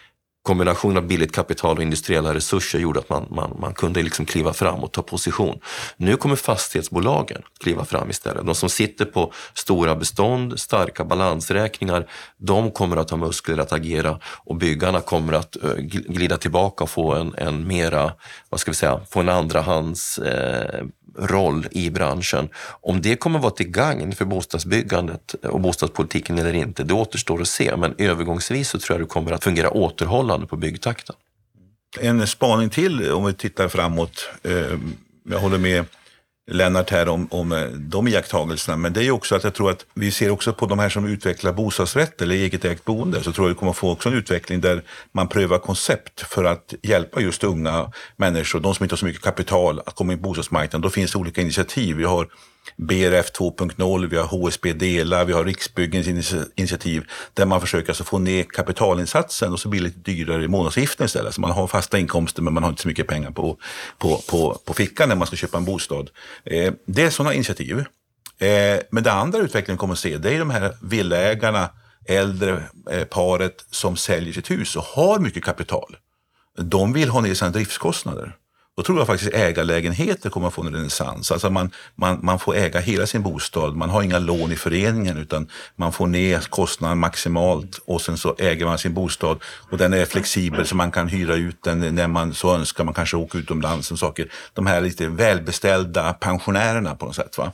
kombinationen 0.42 0.97
av 0.97 1.06
billigt 1.06 1.32
kapital 1.32 1.76
och 1.76 1.82
industriella 1.82 2.35
resurser 2.35 2.78
gjorde 2.78 3.00
att 3.00 3.09
man, 3.09 3.26
man, 3.30 3.56
man 3.61 3.75
kunde 3.75 4.02
liksom 4.02 4.26
kliva 4.26 4.52
fram 4.52 4.80
och 4.80 4.92
ta 4.92 5.02
position. 5.02 5.61
Nu 5.97 6.16
kommer 6.16 6.37
fastighetsbolagen 6.37 7.42
kliva 7.61 7.85
fram 7.85 8.11
istället. 8.11 8.47
De 8.47 8.54
som 8.54 8.68
sitter 8.68 9.04
på 9.04 9.32
stora 9.54 9.97
bestånd, 9.97 10.61
starka 10.61 11.04
balansräkningar, 11.04 12.06
de 12.38 12.70
kommer 12.70 12.97
att 12.97 13.11
ha 13.11 13.16
muskler 13.16 13.59
att 13.59 13.73
agera 13.73 14.18
och 14.44 14.56
byggarna 14.56 15.00
kommer 15.00 15.32
att 15.32 15.64
eh, 15.64 15.75
glida 15.85 16.37
tillbaka 16.37 16.85
och 16.85 16.90
få 16.90 17.14
en, 17.14 17.35
en 17.38 17.66
mera, 17.66 18.12
vad 18.49 18.61
ska 18.61 18.70
vi 18.70 18.76
säga, 18.76 19.00
få 19.11 19.20
en 19.20 19.28
andrahands 19.28 20.18
eh, 20.18 20.85
roll 21.18 21.68
i 21.70 21.90
branschen. 21.90 22.48
Om 22.80 23.02
det 23.02 23.16
kommer 23.16 23.38
vara 23.38 23.50
till 23.50 23.68
gagn 23.68 24.12
för 24.12 24.24
bostadsbyggandet 24.24 25.34
och 25.34 25.60
bostadspolitiken 25.60 26.38
eller 26.38 26.52
inte, 26.52 26.84
det 26.84 26.94
återstår 26.94 27.40
att 27.40 27.48
se. 27.48 27.76
Men 27.76 27.94
övergångsvis 27.98 28.68
så 28.68 28.78
tror 28.78 28.98
jag 28.98 29.06
det 29.06 29.10
kommer 29.10 29.32
att 29.32 29.44
fungera 29.44 29.70
återhållande 29.70 30.46
på 30.46 30.56
byggtakten. 30.56 31.16
En 32.00 32.26
spaning 32.26 32.70
till 32.70 33.10
om 33.12 33.24
vi 33.24 33.34
tittar 33.34 33.68
framåt. 33.68 34.28
Eh, 34.42 34.78
jag 35.30 35.38
håller 35.38 35.58
med 35.58 35.84
Lennart 36.50 36.91
här 36.91 37.08
om, 37.08 37.28
om 37.30 37.52
eh, 37.52 37.65
de 37.65 38.08
iakttagelserna. 38.08 38.76
Men 38.76 38.93
det 38.93 39.04
är 39.04 39.10
också 39.10 39.34
att 39.34 39.45
jag 39.45 39.54
tror 39.54 39.71
att 39.71 39.86
vi 39.95 40.10
ser 40.10 40.30
också 40.30 40.52
på 40.52 40.67
de 40.67 40.78
här 40.78 40.89
som 40.89 41.06
utvecklar 41.06 41.52
bostadsrätt 41.52 42.23
eller 42.23 42.34
eget 42.34 42.65
ägt 42.65 42.84
boende 42.84 43.23
så 43.23 43.32
tror 43.32 43.47
jag 43.47 43.54
vi 43.54 43.58
kommer 43.58 43.73
få 43.73 43.91
också 43.91 44.08
en 44.08 44.15
utveckling 44.15 44.60
där 44.60 44.82
man 45.13 45.28
prövar 45.28 45.58
koncept 45.58 46.21
för 46.21 46.45
att 46.45 46.75
hjälpa 46.82 47.21
just 47.21 47.45
unga 47.45 47.93
människor, 48.17 48.60
de 48.60 48.75
som 48.75 48.84
inte 48.84 48.93
har 48.93 48.97
så 48.99 49.06
mycket 49.06 49.23
kapital, 49.23 49.80
att 49.86 49.95
komma 49.95 50.13
in 50.13 50.19
på 50.19 50.23
bostadsmarknaden. 50.28 50.80
Då 50.80 50.91
finns 50.91 51.13
det 51.13 51.19
olika 51.19 51.41
initiativ. 51.41 51.97
Vi 51.97 52.04
har 52.04 52.28
BRF 52.76 53.32
2.0, 53.32 54.06
vi 54.06 54.17
har 54.17 54.25
HSB 54.25 54.73
Dela, 54.73 55.25
vi 55.25 55.32
har 55.32 55.45
Riksbyggens 55.45 56.08
initiativ 56.56 57.04
där 57.34 57.47
man 57.47 57.60
försöker 57.60 57.91
alltså 57.91 58.04
få 58.04 58.19
ner 58.19 58.45
kapitalinsatsen 58.45 59.52
och 59.52 59.60
så 59.60 59.69
blir 59.69 59.80
det 59.80 59.86
lite 59.86 60.10
dyrare 60.10 60.45
i 60.45 60.49
månadsavgiften 60.49 61.06
istället. 61.06 61.34
Så 61.34 61.41
man 61.41 61.50
har 61.50 61.67
fasta 61.67 61.99
inkomster 61.99 62.43
men 62.43 62.54
man 62.54 62.63
har 62.63 62.71
inte 62.71 62.82
så 62.82 62.89
mycket 62.89 63.06
pengar 63.06 63.30
på, 63.30 63.56
på, 63.99 64.23
på, 64.30 64.58
på 64.65 64.75
fickan 64.75 65.08
när 65.08 65.17
man 65.17 65.26
ska 65.26 65.36
köpa 65.36 65.58
en 65.58 65.65
bostad. 65.65 66.10
Eh, 66.44 66.72
det 66.86 67.02
är 67.02 67.10
sådana 67.10 67.34
initiativ. 67.34 67.78
Eh, 68.38 68.80
men 68.90 69.02
det 69.02 69.12
andra 69.12 69.38
utvecklingen 69.38 69.78
kommer 69.78 69.92
att 69.92 69.98
se 69.98 70.18
det 70.18 70.34
är 70.34 70.38
de 70.38 70.50
här 70.50 70.76
villaägarna, 70.82 71.70
äldre 72.08 72.62
eh, 72.90 73.04
paret 73.04 73.64
som 73.70 73.96
säljer 73.96 74.32
sitt 74.32 74.50
hus 74.50 74.76
och 74.76 74.82
har 74.82 75.18
mycket 75.18 75.44
kapital. 75.44 75.96
De 76.56 76.92
vill 76.92 77.08
ha 77.08 77.20
ner 77.20 77.34
sina 77.34 77.50
driftskostnader. 77.50 78.36
Då 78.80 78.84
tror 78.84 78.99
jag 78.99 79.06
faktiskt 79.06 79.34
ägarlägenheter 79.34 80.30
kommer 80.30 80.49
att 80.49 80.54
få 80.54 80.62
en 80.62 80.75
renässans. 80.75 81.32
Alltså 81.32 81.50
man, 81.50 81.71
man, 81.95 82.19
man 82.23 82.38
får 82.38 82.56
äga 82.56 82.80
hela 82.80 83.06
sin 83.06 83.23
bostad. 83.23 83.76
Man 83.76 83.90
har 83.90 84.02
inga 84.02 84.19
lån 84.19 84.52
i 84.52 84.56
föreningen 84.56 85.16
utan 85.19 85.49
man 85.76 85.93
får 85.93 86.06
ner 86.06 86.40
kostnaden 86.40 86.99
maximalt 86.99 87.80
och 87.84 88.00
sen 88.00 88.19
så 88.19 88.34
äger 88.38 88.66
man 88.66 88.78
sin 88.78 88.95
bostad. 88.95 89.38
Och 89.71 89.78
den 89.78 89.93
är 89.93 90.04
flexibel 90.04 90.66
så 90.66 90.76
man 90.76 90.90
kan 90.90 91.08
hyra 91.08 91.34
ut 91.34 91.62
den 91.62 91.95
när 91.95 92.08
man 92.08 92.34
så 92.34 92.54
önskar. 92.54 92.84
Man 92.84 92.95
kanske 92.95 93.16
åker 93.16 93.38
utomlands 93.38 93.93
och 93.93 93.99
saker. 93.99 94.32
De 94.54 94.66
här 94.66 94.80
lite 94.80 95.08
välbeställda 95.08 96.12
pensionärerna 96.12 96.95
på 96.95 97.06
något 97.06 97.16
sätt. 97.16 97.38
Va? 97.38 97.52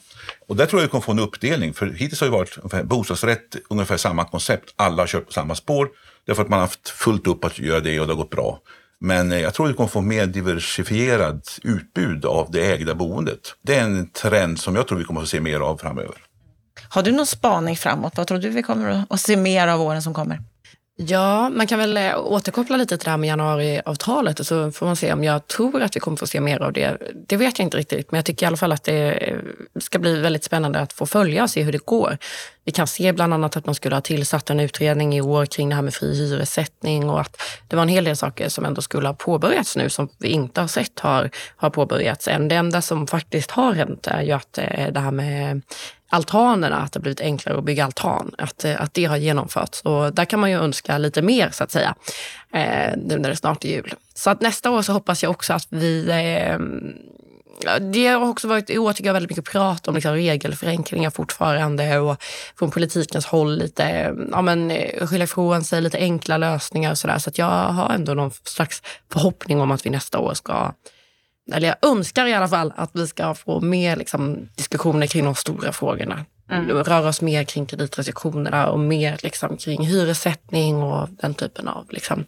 Och 0.48 0.56
där 0.56 0.66
tror 0.66 0.80
jag 0.80 0.86
vi 0.86 0.90
kommer 0.90 1.02
få 1.02 1.12
en 1.12 1.18
uppdelning. 1.18 1.74
För 1.74 1.86
hittills 1.86 2.20
har 2.20 2.26
det 2.26 2.32
varit 2.32 2.58
ungefär, 2.58 2.82
bostadsrätt, 2.82 3.56
ungefär 3.70 3.96
samma 3.96 4.24
koncept. 4.24 4.74
Alla 4.76 5.02
har 5.02 5.06
kört 5.06 5.26
på 5.26 5.32
samma 5.32 5.54
spår. 5.54 5.88
Därför 6.26 6.42
att 6.42 6.48
man 6.48 6.58
har 6.58 6.66
haft 6.66 6.88
fullt 6.88 7.26
upp 7.26 7.44
att 7.44 7.58
göra 7.58 7.80
det 7.80 8.00
och 8.00 8.06
det 8.06 8.12
har 8.12 8.18
gått 8.18 8.30
bra. 8.30 8.60
Men 9.00 9.32
eh, 9.32 9.40
jag 9.40 9.54
tror 9.54 9.66
att 9.66 9.72
vi 9.72 9.76
kommer 9.76 9.88
få 9.88 10.00
mer 10.00 10.26
diversifierat 10.26 11.58
utbud 11.62 12.24
av 12.24 12.50
det 12.50 12.72
ägda 12.72 12.94
boendet. 12.94 13.54
Det 13.62 13.74
är 13.74 13.82
en 13.82 14.10
trend 14.10 14.58
som 14.58 14.76
jag 14.76 14.88
tror 14.88 14.98
vi 14.98 15.04
kommer 15.04 15.22
att 15.22 15.28
se 15.28 15.40
mer 15.40 15.60
av 15.60 15.76
framöver. 15.76 16.14
Har 16.88 17.02
du 17.02 17.12
någon 17.12 17.26
spaning 17.26 17.76
framåt? 17.76 18.16
Vad 18.16 18.26
tror 18.26 18.38
du 18.38 18.48
vi 18.48 18.62
kommer 18.62 19.04
att 19.10 19.20
se 19.20 19.36
mer 19.36 19.68
av 19.68 19.80
åren 19.82 20.02
som 20.02 20.14
kommer? 20.14 20.40
Ja, 20.98 21.48
man 21.48 21.66
kan 21.66 21.78
väl 21.78 21.96
eh, 21.96 22.18
återkoppla 22.18 22.76
lite 22.76 22.96
till 22.98 23.04
det 23.04 23.10
här 23.10 23.16
med 23.16 23.28
januariavtalet 23.28 24.40
och 24.40 24.46
så 24.46 24.72
får 24.72 24.86
man 24.86 24.96
se 24.96 25.12
om 25.12 25.24
jag 25.24 25.46
tror 25.46 25.82
att 25.82 25.96
vi 25.96 26.00
kommer 26.00 26.16
få 26.16 26.26
se 26.26 26.40
mer 26.40 26.62
av 26.62 26.72
det. 26.72 26.96
Det 27.28 27.36
vet 27.36 27.58
jag 27.58 27.66
inte 27.66 27.76
riktigt, 27.76 28.10
men 28.10 28.18
jag 28.18 28.24
tycker 28.24 28.46
i 28.46 28.48
alla 28.48 28.56
fall 28.56 28.72
att 28.72 28.84
det 28.84 29.12
eh, 29.12 29.38
ska 29.80 29.98
bli 29.98 30.20
väldigt 30.20 30.44
spännande 30.44 30.78
att 30.78 30.92
få 30.92 31.06
följa 31.06 31.42
och 31.42 31.50
se 31.50 31.62
hur 31.62 31.72
det 31.72 31.84
går. 31.84 32.18
Vi 32.64 32.72
kan 32.72 32.86
se 32.86 33.12
bland 33.12 33.34
annat 33.34 33.56
att 33.56 33.66
man 33.66 33.74
skulle 33.74 33.96
ha 33.96 34.00
tillsatt 34.00 34.50
en 34.50 34.60
utredning 34.60 35.14
i 35.16 35.20
år 35.20 35.46
kring 35.46 35.68
det 35.68 35.74
här 35.74 35.82
med 35.82 35.94
fri 35.94 36.14
hyressättning 36.14 37.10
och 37.10 37.20
att 37.20 37.42
det 37.68 37.76
var 37.76 37.82
en 37.82 37.88
hel 37.88 38.04
del 38.04 38.16
saker 38.16 38.48
som 38.48 38.64
ändå 38.64 38.82
skulle 38.82 39.08
ha 39.08 39.14
påbörjats 39.14 39.76
nu 39.76 39.90
som 39.90 40.08
vi 40.18 40.28
inte 40.28 40.60
har 40.60 40.68
sett 40.68 41.00
har, 41.00 41.30
har 41.56 41.70
påbörjats 41.70 42.28
än. 42.28 42.48
Det 42.48 42.54
enda 42.54 42.82
som 42.82 43.06
faktiskt 43.06 43.50
har 43.50 43.72
hänt 43.72 44.06
är 44.06 44.22
ju 44.22 44.32
att 44.32 44.58
eh, 44.58 44.92
det 44.92 45.00
här 45.00 45.10
med 45.10 45.62
altanerna, 46.08 46.76
att 46.76 46.92
det 46.92 47.00
blivit 47.00 47.20
enklare 47.20 47.58
att 47.58 47.64
bygga 47.64 47.84
altan, 47.84 48.34
att, 48.38 48.64
eh, 48.64 48.80
att 48.82 48.94
det 48.94 49.04
har 49.04 49.16
genomförts. 49.16 49.80
Och 49.80 50.14
där 50.14 50.24
kan 50.24 50.40
man 50.40 50.50
ju 50.50 50.56
önska 50.56 50.98
lite 50.98 51.22
mer 51.22 51.50
så 51.50 51.64
att 51.64 51.70
säga, 51.70 51.94
eh, 52.52 52.92
nu 52.96 53.18
när 53.18 53.28
det 53.28 53.36
snart 53.36 53.64
är 53.64 53.68
jul. 53.68 53.94
Så 54.14 54.30
att 54.30 54.40
nästa 54.40 54.70
år 54.70 54.82
så 54.82 54.92
hoppas 54.92 55.22
jag 55.22 55.30
också 55.30 55.52
att 55.52 55.66
vi 55.70 56.08
eh, 56.10 56.58
det 57.80 58.06
har 58.06 58.28
också 58.28 58.48
varit 58.48 58.70
i 58.70 58.78
år 58.78 58.92
tycker 58.92 59.08
jag 59.08 59.14
väldigt 59.14 59.30
mycket 59.30 59.52
prat 59.52 59.88
om 59.88 59.94
liksom 59.94 60.12
regelförenklingar 60.12 61.10
fortfarande 61.10 61.98
och 61.98 62.22
från 62.58 62.70
politikens 62.70 63.26
håll 63.26 63.58
lite, 63.58 64.14
ja 64.30 64.42
men 64.42 64.70
eh, 64.70 65.06
skylla 65.06 65.24
ifrån 65.24 65.64
sig, 65.64 65.80
lite 65.80 65.98
enkla 65.98 66.36
lösningar 66.36 66.90
och 66.90 66.98
sådär. 66.98 67.18
Så 67.18 67.30
att 67.30 67.38
jag 67.38 67.46
har 67.46 67.90
ändå 67.90 68.14
någon 68.14 68.30
slags 68.30 68.82
förhoppning 69.12 69.60
om 69.60 69.70
att 69.70 69.86
vi 69.86 69.90
nästa 69.90 70.18
år 70.18 70.34
ska 70.34 70.72
eller 71.52 71.68
jag 71.68 71.90
önskar 71.90 72.26
i 72.26 72.34
alla 72.34 72.48
fall 72.48 72.72
att 72.76 72.90
vi 72.92 73.06
ska 73.06 73.34
få 73.34 73.60
mer 73.60 73.96
liksom, 73.96 74.48
diskussioner 74.54 75.06
kring 75.06 75.24
de 75.24 75.34
stora 75.34 75.72
frågorna. 75.72 76.24
Mm. 76.50 76.70
Röra 76.70 77.08
oss 77.08 77.22
mer 77.22 77.44
kring 77.44 77.66
kreditrestriktionerna 77.66 78.66
och 78.66 78.78
mer 78.78 79.18
liksom, 79.22 79.56
kring 79.56 79.86
hyressättning 79.86 80.82
och 80.82 81.08
den 81.10 81.34
typen 81.34 81.68
av 81.68 81.86
liksom, 81.90 82.24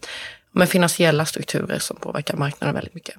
med 0.53 0.69
finansiella 0.69 1.27
strukturer 1.27 1.79
som 1.79 1.97
påverkar 1.97 2.37
marknaden 2.37 2.75
väldigt 2.75 2.95
mycket. 2.95 3.15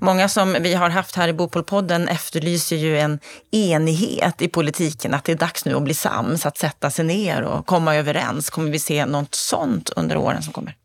Många 0.00 0.28
som 0.28 0.56
vi 0.60 0.74
har 0.74 0.90
haft 0.90 1.16
här 1.16 1.28
i 1.28 1.32
Bopolpodden 1.32 2.08
efterlyser 2.08 2.76
ju 2.76 2.98
en 2.98 3.18
enighet 3.50 4.42
i 4.42 4.48
politiken, 4.48 5.14
att 5.14 5.24
det 5.24 5.32
är 5.32 5.36
dags 5.36 5.64
nu 5.64 5.74
att 5.74 5.82
bli 5.82 5.94
sams, 5.94 6.46
att 6.46 6.58
sätta 6.58 6.90
sig 6.90 7.04
ner 7.04 7.42
och 7.42 7.66
komma 7.66 7.96
överens. 7.96 8.50
Kommer 8.50 8.70
vi 8.70 8.78
se 8.78 9.06
något 9.06 9.34
sånt 9.34 9.90
under 9.90 10.16
åren 10.16 10.42
som 10.42 10.52
kommer? 10.52 10.76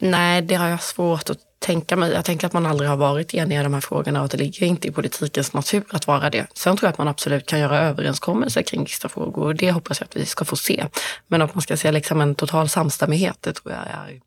Nej, 0.00 0.42
det 0.42 0.54
har 0.54 0.68
jag 0.68 0.82
svårt 0.82 1.30
att 1.30 1.38
tänka 1.58 1.96
mig. 1.96 2.12
Jag 2.12 2.24
tänker 2.24 2.46
att 2.46 2.52
man 2.52 2.66
aldrig 2.66 2.90
har 2.90 2.96
varit 2.96 3.34
enig 3.34 3.60
i 3.60 3.62
de 3.62 3.74
här 3.74 3.80
frågorna 3.80 4.18
och 4.18 4.24
att 4.24 4.30
det 4.30 4.38
ligger 4.38 4.66
inte 4.66 4.88
i 4.88 4.90
politikens 4.90 5.52
natur 5.52 5.84
att 5.90 6.06
vara 6.06 6.30
det. 6.30 6.46
Sen 6.54 6.76
tror 6.76 6.86
jag 6.86 6.92
att 6.92 6.98
man 6.98 7.08
absolut 7.08 7.46
kan 7.46 7.60
göra 7.60 7.78
överenskommelser 7.78 8.62
kring 8.62 8.84
vissa 8.84 9.08
frågor 9.08 9.46
och 9.46 9.54
det 9.54 9.72
hoppas 9.72 10.00
jag 10.00 10.06
att 10.06 10.16
vi 10.16 10.26
ska 10.26 10.44
få 10.44 10.56
se. 10.56 10.86
Men 11.26 11.42
att 11.42 11.54
man 11.54 11.62
ska 11.62 11.76
se 11.76 11.92
liksom 11.92 12.20
en 12.20 12.34
total 12.34 12.68
samstämmighet, 12.68 13.36
det 13.40 13.52
tror 13.52 13.74
jag 13.74 13.82
är... 13.82 14.20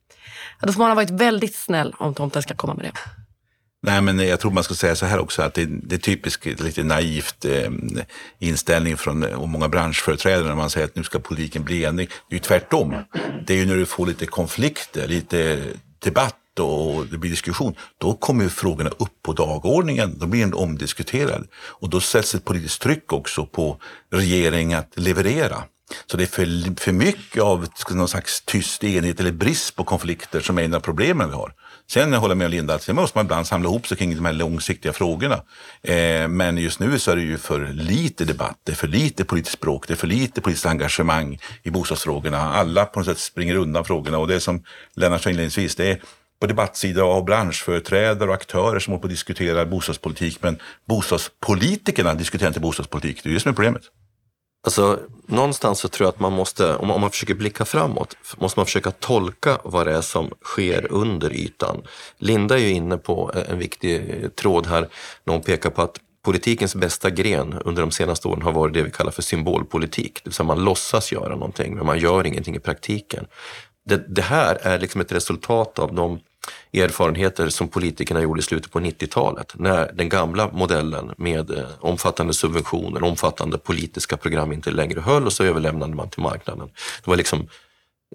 Då 0.61 0.73
får 0.73 0.79
man 0.79 0.89
ha 0.89 0.95
varit 0.95 1.09
väldigt 1.09 1.55
snäll 1.55 1.95
om 1.97 2.13
tomten 2.13 2.41
ska 2.41 2.55
komma 2.55 2.73
med 2.73 2.85
det. 2.85 2.91
Nej, 3.83 4.01
men 4.01 4.19
jag 4.19 4.39
tror 4.39 4.51
man 4.51 4.63
ska 4.63 4.73
säga 4.73 4.95
så 4.95 5.05
här 5.05 5.19
också 5.19 5.41
att 5.41 5.53
det, 5.53 5.65
det 5.65 5.95
är 5.95 5.99
typiskt 5.99 6.45
lite 6.45 6.83
naivt 6.83 7.45
eh, 7.45 7.71
inställning 8.39 8.97
från 8.97 9.23
och 9.23 9.49
många 9.49 9.69
branschföreträdare 9.69 10.47
när 10.47 10.55
man 10.55 10.69
säger 10.69 10.87
att 10.87 10.95
nu 10.95 11.03
ska 11.03 11.19
politiken 11.19 11.63
bli 11.63 11.83
enig. 11.83 12.09
Det 12.29 12.35
är 12.35 12.37
ju 12.37 12.43
tvärtom. 12.43 12.95
Det 13.47 13.53
är 13.53 13.57
ju 13.57 13.65
när 13.65 13.75
du 13.75 13.85
får 13.85 14.05
lite 14.05 14.25
konflikter, 14.25 15.07
lite 15.07 15.63
debatt 15.99 16.40
och 16.61 17.05
det 17.05 17.17
blir 17.17 17.31
diskussion, 17.31 17.75
då 17.97 18.13
kommer 18.13 18.49
frågorna 18.49 18.89
upp 18.89 19.21
på 19.23 19.33
dagordningen. 19.33 20.19
Då 20.19 20.27
blir 20.27 20.41
den 20.41 20.53
omdiskuterad. 20.53 21.47
Och 21.53 21.89
då 21.89 21.99
sätts 21.99 22.35
ett 22.35 22.45
politiskt 22.45 22.81
tryck 22.81 23.13
också 23.13 23.45
på 23.45 23.77
regeringen 24.11 24.79
att 24.79 24.91
leverera. 24.95 25.63
Så 26.05 26.17
det 26.17 26.23
är 26.23 26.27
för, 26.27 26.79
för 26.79 26.91
mycket 26.91 27.43
av 27.43 27.67
någon 27.91 28.07
slags 28.07 28.41
tyst 28.41 28.83
enhet 28.83 29.19
eller 29.19 29.31
brist 29.31 29.75
på 29.75 29.83
konflikter 29.83 30.39
som 30.41 30.57
är 30.57 30.63
en 30.63 30.73
av 30.73 30.79
problemen 30.79 31.29
vi 31.29 31.35
har. 31.35 31.53
Sen 31.89 32.13
håller 32.13 32.31
jag 32.31 32.37
med 32.37 32.51
Linda 32.51 32.73
att 32.73 32.83
sen 32.83 32.95
måste 32.95 33.17
man 33.17 33.25
ibland 33.25 33.47
samla 33.47 33.69
ihop 33.69 33.87
sig 33.87 33.97
kring 33.97 34.15
de 34.15 34.25
här 34.25 34.33
långsiktiga 34.33 34.93
frågorna. 34.93 35.41
Eh, 35.81 36.27
men 36.27 36.57
just 36.57 36.79
nu 36.79 36.99
så 36.99 37.11
är 37.11 37.15
det 37.15 37.21
ju 37.21 37.37
för 37.37 37.67
lite 37.67 38.25
debatt, 38.25 38.59
det 38.63 38.71
är 38.71 38.75
för 38.75 38.87
lite 38.87 39.25
politiskt 39.25 39.57
språk, 39.57 39.87
det 39.87 39.93
är 39.93 39.95
för 39.95 40.07
lite 40.07 40.41
politiskt 40.41 40.65
engagemang 40.65 41.39
i 41.63 41.69
bostadsfrågorna. 41.69 42.53
Alla 42.53 42.85
på 42.85 42.99
något 42.99 43.07
sätt 43.07 43.19
springer 43.19 43.55
undan 43.55 43.85
frågorna 43.85 44.17
och 44.17 44.27
det 44.27 44.35
är 44.35 44.39
som 44.39 44.63
Lennart 44.93 45.23
sa 45.23 45.29
inledningsvis, 45.29 45.75
det 45.75 45.91
är 45.91 46.01
på 46.41 46.47
debattsidan 46.47 47.03
av 47.03 47.25
branschföreträdare 47.25 48.29
och 48.29 48.35
aktörer 48.35 48.79
som 48.79 48.93
håller 48.93 49.01
på 49.01 49.61
att 49.61 49.69
bostadspolitik. 49.69 50.37
Men 50.41 50.59
bostadspolitikerna 50.85 52.13
diskuterar 52.13 52.47
inte 52.47 52.59
bostadspolitik. 52.59 53.23
Det 53.23 53.29
är 53.29 53.33
det 53.33 53.39
som 53.39 53.49
är 53.49 53.55
problemet. 53.55 53.83
Alltså, 54.63 54.99
någonstans 55.27 55.79
så 55.79 55.87
tror 55.87 56.05
jag 56.05 56.13
att 56.13 56.19
man 56.19 56.33
måste, 56.33 56.75
om 56.75 56.87
man, 56.87 56.95
om 56.95 57.01
man 57.01 57.11
försöker 57.11 57.33
blicka 57.33 57.65
framåt, 57.65 58.17
måste 58.37 58.59
man 58.59 58.65
försöka 58.65 58.91
tolka 58.91 59.57
vad 59.63 59.87
det 59.87 59.93
är 59.93 60.01
som 60.01 60.31
sker 60.41 60.91
under 60.91 61.33
ytan. 61.33 61.81
Linda 62.17 62.55
är 62.55 62.61
ju 62.61 62.69
inne 62.69 62.97
på 62.97 63.31
en 63.49 63.59
viktig 63.59 64.21
tråd 64.35 64.67
här 64.67 64.87
när 65.23 65.33
hon 65.33 65.43
pekar 65.43 65.69
på 65.69 65.81
att 65.81 65.97
politikens 66.23 66.75
bästa 66.75 67.09
gren 67.09 67.53
under 67.65 67.81
de 67.81 67.91
senaste 67.91 68.27
åren 68.27 68.41
har 68.41 68.51
varit 68.51 68.73
det 68.73 68.83
vi 68.83 68.91
kallar 68.91 69.11
för 69.11 69.21
symbolpolitik. 69.21 70.13
Det 70.23 70.29
vill 70.29 70.33
säga 70.33 70.45
man 70.45 70.63
låtsas 70.63 71.11
göra 71.11 71.35
någonting 71.35 71.75
men 71.75 71.85
man 71.85 71.99
gör 71.99 72.27
ingenting 72.27 72.55
i 72.55 72.59
praktiken. 72.59 73.27
Det, 73.85 74.15
det 74.15 74.21
här 74.21 74.55
är 74.61 74.79
liksom 74.79 75.01
ett 75.01 75.11
resultat 75.11 75.79
av 75.79 75.93
de 75.93 76.19
erfarenheter 76.73 77.49
som 77.49 77.67
politikerna 77.67 78.21
gjorde 78.21 78.39
i 78.39 78.43
slutet 78.43 78.71
på 78.71 78.79
90-talet 78.79 79.53
när 79.55 79.91
den 79.93 80.09
gamla 80.09 80.49
modellen 80.51 81.13
med 81.17 81.51
eh, 81.51 81.65
omfattande 81.79 82.33
subventioner, 82.33 83.03
omfattande 83.03 83.57
politiska 83.57 84.17
program 84.17 84.51
inte 84.51 84.71
längre 84.71 84.99
höll 84.99 85.25
och 85.25 85.33
så 85.33 85.43
överlämnade 85.43 85.95
man 85.95 86.09
till 86.09 86.23
marknaden. 86.23 86.69
Det 87.03 87.09
var 87.09 87.17
liksom 87.17 87.47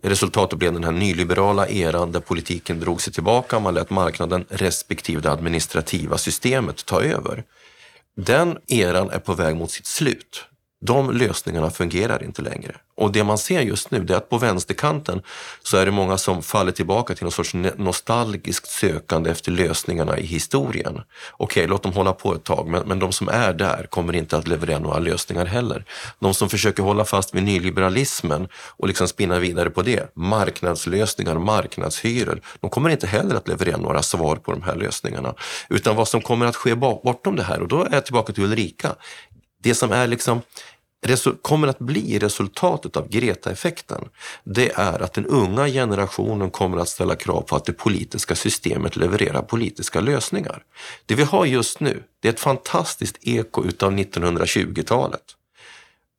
Resultatet 0.02 0.58
blev 0.58 0.72
den 0.72 0.84
här 0.84 0.92
nyliberala 0.92 1.68
eran 1.68 2.12
där 2.12 2.20
politiken 2.20 2.80
drog 2.80 3.00
sig 3.00 3.12
tillbaka, 3.12 3.58
man 3.58 3.74
lät 3.74 3.90
marknaden 3.90 4.44
respektive 4.48 5.20
det 5.20 5.30
administrativa 5.30 6.18
systemet 6.18 6.86
ta 6.86 7.02
över. 7.02 7.44
Den 8.16 8.58
eran 8.66 9.10
är 9.10 9.18
på 9.18 9.34
väg 9.34 9.56
mot 9.56 9.70
sitt 9.70 9.86
slut. 9.86 10.44
De 10.80 11.10
lösningarna 11.10 11.70
fungerar 11.70 12.22
inte 12.24 12.42
längre. 12.42 12.76
Och 12.96 13.12
det 13.12 13.24
man 13.24 13.38
ser 13.38 13.60
just 13.60 13.90
nu 13.90 14.04
det 14.04 14.12
är 14.12 14.16
att 14.16 14.28
på 14.28 14.38
vänsterkanten 14.38 15.22
så 15.62 15.76
är 15.76 15.86
det 15.86 15.92
många 15.92 16.18
som 16.18 16.42
faller 16.42 16.72
tillbaka 16.72 17.14
till 17.14 17.24
någon 17.24 17.32
sorts 17.32 17.54
nostalgiskt 17.76 18.70
sökande 18.70 19.30
efter 19.30 19.52
lösningarna 19.52 20.18
i 20.18 20.26
historien. 20.26 21.00
Okej, 21.32 21.66
låt 21.66 21.82
dem 21.82 21.92
hålla 21.92 22.12
på 22.12 22.34
ett 22.34 22.44
tag, 22.44 22.68
men, 22.68 22.88
men 22.88 22.98
de 22.98 23.12
som 23.12 23.28
är 23.28 23.52
där 23.52 23.86
kommer 23.90 24.16
inte 24.16 24.36
att 24.36 24.48
leverera 24.48 24.78
några 24.78 24.98
lösningar 24.98 25.44
heller. 25.44 25.84
De 26.18 26.34
som 26.34 26.48
försöker 26.48 26.82
hålla 26.82 27.04
fast 27.04 27.34
vid 27.34 27.42
nyliberalismen 27.42 28.48
och 28.54 28.88
liksom 28.88 29.08
spinna 29.08 29.38
vidare 29.38 29.70
på 29.70 29.82
det, 29.82 30.10
marknadslösningar, 30.14 31.34
marknadshyror, 31.34 32.40
de 32.60 32.70
kommer 32.70 32.90
inte 32.90 33.06
heller 33.06 33.34
att 33.34 33.48
leverera 33.48 33.76
några 33.76 34.02
svar 34.02 34.36
på 34.36 34.52
de 34.52 34.62
här 34.62 34.76
lösningarna. 34.76 35.34
Utan 35.68 35.96
vad 35.96 36.08
som 36.08 36.20
kommer 36.20 36.46
att 36.46 36.56
ske 36.56 36.74
bortom 36.74 37.36
det 37.36 37.42
här, 37.42 37.60
och 37.60 37.68
då 37.68 37.84
är 37.84 37.94
jag 37.94 38.04
tillbaka 38.04 38.32
till 38.32 38.44
Ulrika, 38.44 38.94
det 39.62 39.74
som 39.74 39.92
är 39.92 40.06
liksom 40.06 40.42
kommer 41.42 41.68
att 41.68 41.78
bli 41.78 42.18
resultatet 42.18 42.96
av 42.96 43.08
Greta-effekten, 43.08 44.08
det 44.44 44.72
är 44.74 45.02
att 45.02 45.12
den 45.12 45.26
unga 45.26 45.68
generationen 45.68 46.50
kommer 46.50 46.78
att 46.78 46.88
ställa 46.88 47.16
krav 47.16 47.40
på 47.40 47.56
att 47.56 47.64
det 47.64 47.72
politiska 47.72 48.34
systemet 48.34 48.96
levererar 48.96 49.42
politiska 49.42 50.00
lösningar. 50.00 50.62
Det 51.06 51.14
vi 51.14 51.22
har 51.22 51.46
just 51.46 51.80
nu, 51.80 52.02
det 52.20 52.28
är 52.28 52.32
ett 52.32 52.40
fantastiskt 52.40 53.18
eko 53.20 53.64
utav 53.64 53.92
1920-talet. 53.92 55.22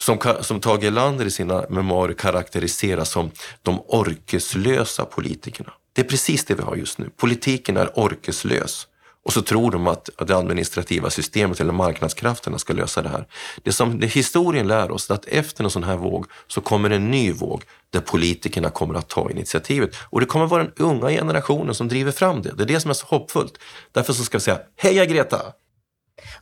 Som, 0.01 0.19
som 0.41 0.59
Tage 0.59 0.83
Erlander 0.83 1.25
i 1.25 1.31
sina 1.31 1.65
memoarer 1.69 2.13
karaktäriserar 2.13 3.03
som 3.03 3.31
de 3.61 3.81
orkeslösa 3.87 5.05
politikerna. 5.05 5.73
Det 5.93 6.01
är 6.01 6.05
precis 6.05 6.45
det 6.45 6.55
vi 6.55 6.61
har 6.61 6.75
just 6.75 6.97
nu. 6.97 7.09
Politiken 7.17 7.77
är 7.77 7.99
orkeslös. 7.99 8.87
Och 9.27 9.33
så 9.33 9.41
tror 9.41 9.71
de 9.71 9.87
att 9.87 10.09
det 10.27 10.37
administrativa 10.37 11.09
systemet 11.09 11.59
eller 11.59 11.73
marknadskrafterna 11.73 12.57
ska 12.57 12.73
lösa 12.73 13.01
det 13.01 13.09
här. 13.09 13.27
Det 13.63 13.71
som 13.71 13.99
det 13.99 14.07
historien 14.07 14.67
lär 14.67 14.91
oss 14.91 15.09
är 15.09 15.13
att 15.13 15.25
efter 15.25 15.63
en 15.63 15.69
sån 15.69 15.83
här 15.83 15.97
våg 15.97 16.25
så 16.47 16.61
kommer 16.61 16.89
en 16.89 17.11
ny 17.11 17.31
våg 17.31 17.63
där 17.89 17.99
politikerna 17.99 18.69
kommer 18.69 18.95
att 18.95 19.07
ta 19.07 19.31
initiativet. 19.31 19.95
Och 20.09 20.19
det 20.19 20.25
kommer 20.25 20.45
vara 20.47 20.63
den 20.63 20.73
unga 20.77 21.09
generationen 21.09 21.75
som 21.75 21.87
driver 21.87 22.11
fram 22.11 22.41
det. 22.41 22.51
Det 22.57 22.63
är 22.63 22.67
det 22.67 22.79
som 22.79 22.89
är 22.89 22.93
så 22.95 23.05
hoppfullt. 23.05 23.53
Därför 23.91 24.13
så 24.13 24.23
ska 24.23 24.37
vi 24.37 24.41
säga, 24.41 24.59
heja 24.75 25.05
Greta! 25.05 25.41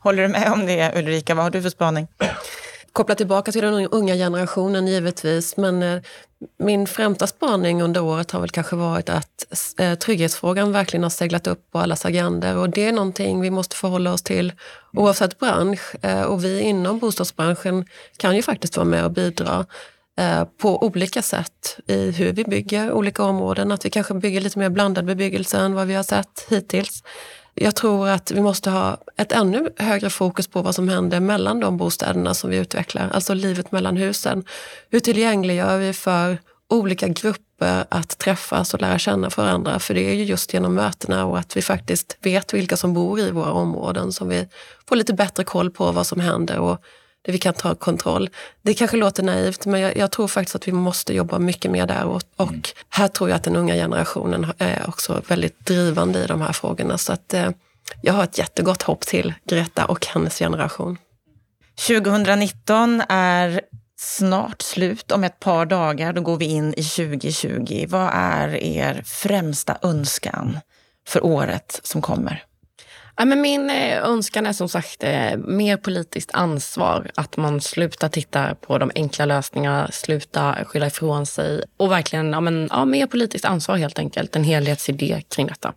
Håller 0.00 0.22
du 0.22 0.28
med 0.28 0.52
om 0.52 0.66
det 0.66 0.98
Ulrika? 0.98 1.34
Vad 1.34 1.44
har 1.44 1.50
du 1.50 1.62
för 1.62 1.70
spaning? 1.70 2.08
koppla 2.96 3.14
tillbaka 3.14 3.52
till 3.52 3.62
den 3.62 3.88
unga 3.88 4.14
generationen 4.14 4.86
givetvis. 4.86 5.56
Men 5.56 5.82
eh, 5.82 6.02
min 6.58 6.86
främsta 6.86 7.26
spaning 7.26 7.82
under 7.82 8.02
året 8.02 8.30
har 8.30 8.40
väl 8.40 8.50
kanske 8.50 8.76
varit 8.76 9.08
att 9.08 9.46
eh, 9.78 9.94
trygghetsfrågan 9.94 10.72
verkligen 10.72 11.02
har 11.02 11.10
seglat 11.10 11.46
upp 11.46 11.70
på 11.72 11.78
allas 11.78 12.06
agendor. 12.06 12.56
Och 12.56 12.70
det 12.70 12.84
är 12.84 12.92
någonting 12.92 13.40
vi 13.40 13.50
måste 13.50 13.76
förhålla 13.76 14.12
oss 14.12 14.22
till 14.22 14.52
oavsett 14.92 15.38
bransch. 15.38 15.94
Eh, 16.02 16.22
och 16.22 16.44
vi 16.44 16.60
inom 16.60 16.98
bostadsbranschen 16.98 17.84
kan 18.16 18.36
ju 18.36 18.42
faktiskt 18.42 18.76
vara 18.76 18.84
med 18.84 19.04
och 19.04 19.12
bidra 19.12 19.66
på 20.58 20.82
olika 20.82 21.22
sätt 21.22 21.78
i 21.86 22.10
hur 22.10 22.32
vi 22.32 22.44
bygger 22.44 22.92
olika 22.92 23.22
områden. 23.22 23.72
Att 23.72 23.84
vi 23.84 23.90
kanske 23.90 24.14
bygger 24.14 24.40
lite 24.40 24.58
mer 24.58 24.68
blandad 24.68 25.04
bebyggelse 25.04 25.58
än 25.58 25.74
vad 25.74 25.86
vi 25.86 25.94
har 25.94 26.02
sett 26.02 26.46
hittills. 26.48 27.02
Jag 27.58 27.74
tror 27.74 28.08
att 28.08 28.30
vi 28.30 28.40
måste 28.40 28.70
ha 28.70 28.98
ett 29.16 29.32
ännu 29.32 29.70
högre 29.76 30.10
fokus 30.10 30.46
på 30.46 30.62
vad 30.62 30.74
som 30.74 30.88
händer 30.88 31.20
mellan 31.20 31.60
de 31.60 31.76
bostäderna 31.76 32.34
som 32.34 32.50
vi 32.50 32.56
utvecklar, 32.56 33.10
alltså 33.14 33.34
livet 33.34 33.72
mellan 33.72 33.96
husen. 33.96 34.44
Hur 34.90 35.00
tillgängliggör 35.00 35.78
vi 35.78 35.92
för 35.92 36.38
olika 36.68 37.08
grupper 37.08 37.84
att 37.88 38.18
träffas 38.18 38.74
och 38.74 38.80
lära 38.80 38.98
känna 38.98 39.28
varandra? 39.36 39.78
För 39.78 39.94
det 39.94 40.10
är 40.10 40.14
ju 40.14 40.24
just 40.24 40.54
genom 40.54 40.74
mötena 40.74 41.24
och 41.24 41.38
att 41.38 41.56
vi 41.56 41.62
faktiskt 41.62 42.16
vet 42.20 42.54
vilka 42.54 42.76
som 42.76 42.94
bor 42.94 43.20
i 43.20 43.30
våra 43.30 43.52
områden 43.52 44.12
som 44.12 44.28
vi 44.28 44.48
får 44.88 44.96
lite 44.96 45.14
bättre 45.14 45.44
koll 45.44 45.70
på 45.70 45.92
vad 45.92 46.06
som 46.06 46.20
händer 46.20 46.58
och 46.58 46.80
där 47.26 47.32
vi 47.32 47.38
kan 47.38 47.54
ta 47.54 47.74
kontroll. 47.74 48.30
Det 48.62 48.74
kanske 48.74 48.96
låter 48.96 49.22
naivt 49.22 49.66
men 49.66 49.80
jag, 49.80 49.96
jag 49.96 50.10
tror 50.10 50.28
faktiskt 50.28 50.56
att 50.56 50.68
vi 50.68 50.72
måste 50.72 51.14
jobba 51.14 51.38
mycket 51.38 51.70
mer 51.70 51.86
där 51.86 52.04
och, 52.04 52.22
och 52.36 52.48
mm. 52.48 52.62
här 52.88 53.08
tror 53.08 53.30
jag 53.30 53.36
att 53.36 53.44
den 53.44 53.56
unga 53.56 53.74
generationen 53.74 54.52
är 54.58 54.88
också 54.88 55.22
väldigt 55.28 55.66
drivande 55.66 56.24
i 56.24 56.26
de 56.26 56.40
här 56.40 56.52
frågorna. 56.52 56.98
Så 56.98 57.12
att 57.12 57.34
eh, 57.34 57.50
jag 58.02 58.12
har 58.12 58.24
ett 58.24 58.38
jättegott 58.38 58.82
hopp 58.82 59.00
till 59.00 59.34
Greta 59.48 59.84
och 59.84 60.06
hennes 60.06 60.38
generation. 60.38 60.98
2019 61.86 63.02
är 63.08 63.60
snart 63.98 64.62
slut. 64.62 65.12
Om 65.12 65.24
ett 65.24 65.40
par 65.40 65.66
dagar 65.66 66.12
då 66.12 66.20
går 66.20 66.36
vi 66.36 66.44
in 66.44 66.74
i 66.76 66.82
2020. 66.82 67.86
Vad 67.88 68.10
är 68.12 68.48
er 68.62 69.02
främsta 69.06 69.78
önskan 69.82 70.58
för 71.08 71.24
året 71.24 71.80
som 71.82 72.02
kommer? 72.02 72.44
Ja, 73.18 73.24
men 73.24 73.40
min 73.40 73.70
eh, 73.70 74.04
önskan 74.04 74.46
är 74.46 74.52
som 74.52 74.68
sagt 74.68 75.04
eh, 75.04 75.36
mer 75.36 75.76
politiskt 75.76 76.30
ansvar. 76.32 77.10
Att 77.14 77.36
man 77.36 77.60
slutar 77.60 78.08
titta 78.08 78.54
på 78.54 78.78
de 78.78 78.90
enkla 78.94 79.24
lösningarna, 79.24 79.90
sluta 79.92 80.56
skylla 80.64 80.86
ifrån 80.86 81.26
sig 81.26 81.62
och 81.76 81.90
verkligen 81.90 82.32
ja, 82.32 82.40
men, 82.40 82.68
ja, 82.72 82.84
mer 82.84 83.06
politiskt 83.06 83.44
ansvar 83.44 83.76
helt 83.76 83.98
enkelt. 83.98 84.36
En 84.36 84.44
helhetsidé 84.44 85.22
kring 85.28 85.46
detta. 85.46 85.72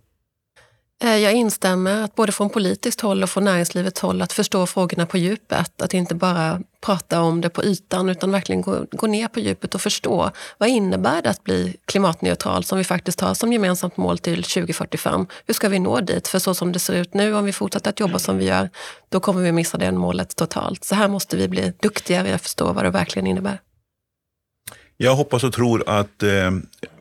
Eh, 1.04 1.18
jag 1.18 1.34
instämmer, 1.34 2.04
att 2.04 2.16
både 2.16 2.32
från 2.32 2.50
politiskt 2.50 3.02
håll 3.02 3.24
och 3.24 3.30
från 3.30 3.44
näringslivets 3.44 4.02
håll, 4.02 4.22
att 4.22 4.34
förstå 4.34 4.66
frågorna 4.66 5.06
på 5.06 5.18
djupet. 5.18 5.82
Att 5.82 5.94
inte 5.94 6.16
bara 6.16 6.60
prata 6.82 7.22
om 7.22 7.42
det 7.42 7.50
på 7.50 7.64
ytan, 7.64 8.10
utan 8.10 8.32
verkligen 8.32 8.62
gå, 8.62 8.86
gå 8.92 9.08
ner 9.08 9.28
på 9.28 9.40
djupet 9.40 9.76
och 9.76 9.82
förstå. 9.82 10.32
Vad 10.58 10.70
innebär 10.70 11.22
det 11.22 11.30
att 11.30 11.44
bli 11.44 11.76
klimatneutral, 11.86 12.64
som 12.64 12.78
vi 12.78 12.84
faktiskt 12.84 13.22
har 13.22 13.34
som 13.34 13.54
gemensamt 13.54 13.98
mål 13.98 14.18
till 14.18 14.44
2045? 14.44 15.28
Hur 15.46 15.54
ska 15.54 15.70
vi 15.70 15.80
nå 15.80 16.00
dit? 16.00 16.28
För 16.28 16.40
så 16.40 16.54
som 16.54 16.72
det 16.72 16.80
ser 16.80 16.94
ut 16.94 17.14
nu, 17.14 17.34
om 17.36 17.46
vi 17.46 17.54
fortsätter 17.54 17.90
att 17.90 18.00
jobba 18.00 18.20
som 18.20 18.38
vi 18.38 18.46
gör, 18.46 18.70
då 19.10 19.20
kommer 19.20 19.42
vi 19.42 19.52
missa 19.52 19.78
det 19.78 19.92
målet 19.92 20.36
totalt. 20.36 20.84
Så 20.84 20.96
här 20.96 21.08
måste 21.08 21.38
vi 21.38 21.48
bli 21.48 21.74
duktigare 21.82 22.30
i 22.30 22.34
att 22.34 22.42
förstå 22.42 22.74
vad 22.74 22.84
det 22.84 22.90
verkligen 22.90 23.28
innebär. 23.28 23.60
Jag 24.98 25.16
hoppas 25.16 25.44
och 25.44 25.54
tror 25.54 25.90
att 25.90 26.24
eh, 26.24 26.52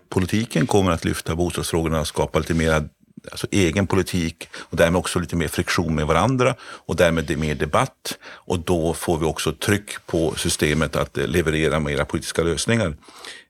politiken 0.08 0.66
kommer 0.66 0.90
att 0.90 1.04
lyfta 1.04 1.36
bostadsfrågorna 1.36 2.00
och 2.00 2.06
skapa 2.06 2.38
lite 2.38 2.54
mer 2.54 2.88
alltså 3.30 3.46
egen 3.50 3.86
politik 3.86 4.48
och 4.54 4.76
därmed 4.76 4.98
också 4.98 5.18
lite 5.18 5.36
mer 5.36 5.48
friktion 5.48 5.94
med 5.94 6.06
varandra 6.06 6.54
och 6.60 6.96
därmed 6.96 7.24
det 7.24 7.36
mer 7.36 7.54
debatt 7.54 8.18
och 8.24 8.58
då 8.58 8.94
får 8.94 9.18
vi 9.18 9.26
också 9.26 9.52
tryck 9.52 10.06
på 10.06 10.34
systemet 10.36 10.96
att 10.96 11.18
eh, 11.18 11.26
leverera 11.26 11.80
mera 11.80 12.04
politiska 12.04 12.42
lösningar. 12.42 12.96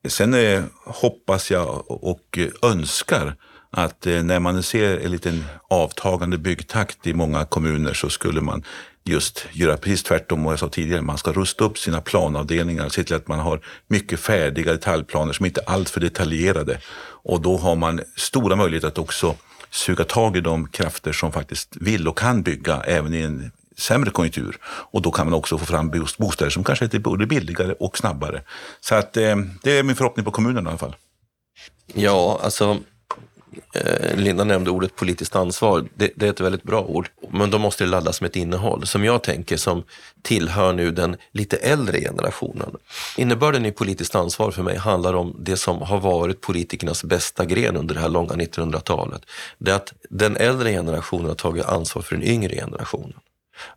Sen 0.09 0.35
eh, 0.35 0.63
hoppas 0.85 1.51
jag 1.51 1.91
och 1.91 2.39
önskar 2.63 3.37
att 3.71 4.07
eh, 4.07 4.23
när 4.23 4.41
man 4.41 4.63
ser 4.63 4.99
en 4.99 5.11
liten 5.11 5.45
avtagande 5.71 6.39
byggtakt 6.39 7.07
i 7.07 7.15
många 7.15 7.45
kommuner 7.45 7.95
så 7.95 8.11
skulle 8.11 8.41
man 8.41 8.65
just 9.05 9.47
göra 9.53 9.77
precis 9.77 10.03
tvärtom 10.03 10.45
vad 10.45 10.53
jag 10.53 10.59
sa 10.59 10.69
tidigare. 10.69 11.03
Man 11.03 11.19
ska 11.19 11.33
rusta 11.33 11.65
upp 11.65 11.79
sina 11.79 12.01
planavdelningar 12.01 12.87
och 12.87 12.93
se 12.93 13.05
till 13.05 13.17
att 13.17 13.29
man 13.29 13.39
har 13.39 13.61
mycket 13.87 14.21
färdiga 14.21 14.73
detaljplaner 14.73 15.33
som 15.33 15.47
inte 15.47 15.61
är 15.61 15.71
alltför 15.71 16.01
detaljerade. 16.01 16.81
Och 17.25 17.41
då 17.41 17.57
har 17.57 17.77
man 17.77 18.01
stora 18.17 18.57
möjligheter 18.57 18.89
att 18.89 18.99
också 18.99 19.37
suga 19.71 20.05
tag 20.05 20.37
i 20.37 20.41
de 20.41 20.69
krafter 20.69 21.13
som 21.13 21.33
faktiskt 21.33 21.77
vill 21.81 22.09
och 22.09 22.19
kan 22.19 22.43
bygga 22.43 22.83
även 22.87 23.15
i 23.15 23.21
en 23.21 23.51
sämre 23.77 24.11
konjunktur. 24.11 24.57
Och 24.65 25.03
då 25.03 25.11
kan 25.11 25.27
man 25.27 25.35
också 25.35 25.59
få 25.59 25.67
fram 25.67 25.93
bostäder 26.19 26.51
som 26.51 26.65
kanske 26.65 26.85
är 26.85 26.99
både 26.99 27.27
billigare 27.27 27.73
och 27.73 27.99
snabbare. 27.99 28.43
Så 28.81 28.95
att, 28.95 29.17
eh, 29.17 29.37
det 29.63 29.79
är 29.79 29.83
min 29.83 29.97
förhoppning 29.97 30.25
på 30.25 30.31
kommunerna 30.31 30.71
i 30.71 30.71
alla 30.71 30.79
fall. 30.79 30.97
Ja, 31.95 32.41
alltså 32.43 32.79
Eh, 33.75 34.17
Linda 34.17 34.45
nämnde 34.45 34.71
ordet 34.71 34.97
politiskt 34.97 35.37
ansvar. 35.37 35.85
Det, 35.95 36.13
det, 36.17 36.27
är 36.27 36.31
ett 36.31 36.41
väldigt 36.41 36.63
bra 36.63 36.83
ord, 36.83 37.09
men 37.31 37.51
då 37.51 37.59
måste 37.59 37.85
det 37.85 37.91
laddas 37.91 38.21
med 38.21 38.29
ett 38.29 38.37
innehåll 38.37 38.87
som 38.87 39.05
jag 39.05 39.23
tänker 39.23 39.57
som 39.57 39.83
tillhör 40.23 40.73
nu 40.73 40.91
den 40.91 41.17
lite 41.33 41.57
äldre 41.57 42.01
generationen. 42.01 42.77
Innebörden 43.17 43.67
i 43.67 43.73
politiskt 43.73 44.15
ansvar 44.15 44.51
för 44.51 44.63
mig 44.63 44.77
handlar 44.77 45.15
om 45.15 45.37
det 45.39 45.57
som 45.57 45.83
har 45.83 46.01
varit 46.01 46.41
politikernas 46.41 47.05
bästa 47.05 47.45
gren 47.45 47.77
under 47.77 47.95
det 47.95 48.01
här 48.01 48.09
långa 48.09 48.35
1900-talet. 48.35 49.23
Det 49.59 49.71
är 49.71 49.77
att 49.77 49.93
den 50.11 50.37
äldre 50.37 50.71
generationen 50.71 51.29
har 51.29 51.35
tagit 51.35 51.65
ansvar 51.65 52.03
för 52.03 52.15
den 52.15 52.25
yngre 52.25 52.55
generationen. 52.55 53.15